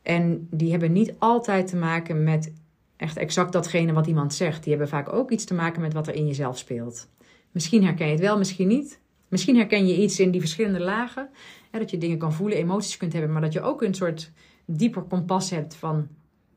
En 0.01 0.47
die 0.51 0.71
hebben 0.71 0.91
niet 0.91 1.13
altijd 1.19 1.67
te 1.67 1.75
maken 1.75 2.23
met 2.23 2.53
echt 2.97 3.17
exact 3.17 3.51
datgene 3.51 3.93
wat 3.93 4.07
iemand 4.07 4.33
zegt. 4.33 4.63
Die 4.63 4.71
hebben 4.71 4.89
vaak 4.89 5.13
ook 5.13 5.31
iets 5.31 5.45
te 5.45 5.53
maken 5.53 5.81
met 5.81 5.93
wat 5.93 6.07
er 6.07 6.15
in 6.15 6.27
jezelf 6.27 6.57
speelt. 6.57 7.09
Misschien 7.51 7.83
herken 7.83 8.05
je 8.05 8.11
het 8.11 8.21
wel, 8.21 8.37
misschien 8.37 8.67
niet. 8.67 8.99
Misschien 9.27 9.55
herken 9.55 9.87
je 9.87 10.01
iets 10.01 10.19
in 10.19 10.31
die 10.31 10.39
verschillende 10.39 10.79
lagen. 10.79 11.29
Hè, 11.71 11.79
dat 11.79 11.91
je 11.91 11.97
dingen 11.97 12.17
kan 12.17 12.33
voelen, 12.33 12.57
emoties 12.57 12.97
kunt 12.97 13.13
hebben, 13.13 13.31
maar 13.31 13.41
dat 13.41 13.53
je 13.53 13.61
ook 13.61 13.81
een 13.81 13.93
soort 13.93 14.31
dieper 14.65 15.01
kompas 15.01 15.49
hebt 15.49 15.75
van 15.75 16.07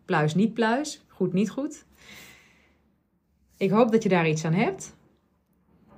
pluis, 0.06 0.34
niet 0.34 0.54
pluis, 0.54 1.04
goed, 1.08 1.32
niet 1.32 1.50
goed. 1.50 1.84
Ik 3.56 3.70
hoop 3.70 3.92
dat 3.92 4.02
je 4.02 4.08
daar 4.08 4.28
iets 4.28 4.44
aan 4.44 4.52
hebt. 4.52 4.96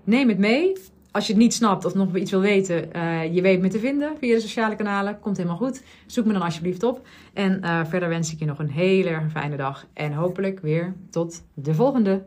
Neem 0.04 0.28
het 0.28 0.38
mee. 0.38 0.72
Als 1.10 1.26
je 1.26 1.32
het 1.32 1.42
niet 1.42 1.54
snapt 1.54 1.84
of 1.84 1.94
nog 1.94 2.16
iets 2.16 2.30
wil 2.30 2.40
weten, 2.40 2.96
uh, 2.96 3.34
je 3.34 3.42
weet 3.42 3.60
me 3.60 3.68
te 3.68 3.78
vinden 3.78 4.16
via 4.18 4.34
de 4.34 4.40
sociale 4.40 4.76
kanalen. 4.76 5.20
Komt 5.20 5.36
helemaal 5.36 5.58
goed. 5.58 5.82
Zoek 6.06 6.24
me 6.24 6.32
dan 6.32 6.42
alsjeblieft 6.42 6.82
op. 6.82 7.06
En 7.32 7.60
uh, 7.64 7.84
verder 7.84 8.08
wens 8.08 8.32
ik 8.32 8.38
je 8.38 8.44
nog 8.44 8.58
een 8.58 8.70
hele 8.70 9.22
fijne 9.30 9.56
dag. 9.56 9.86
En 9.92 10.12
hopelijk 10.12 10.60
weer 10.60 10.94
tot 11.10 11.44
de 11.54 11.74
volgende. 11.74 12.26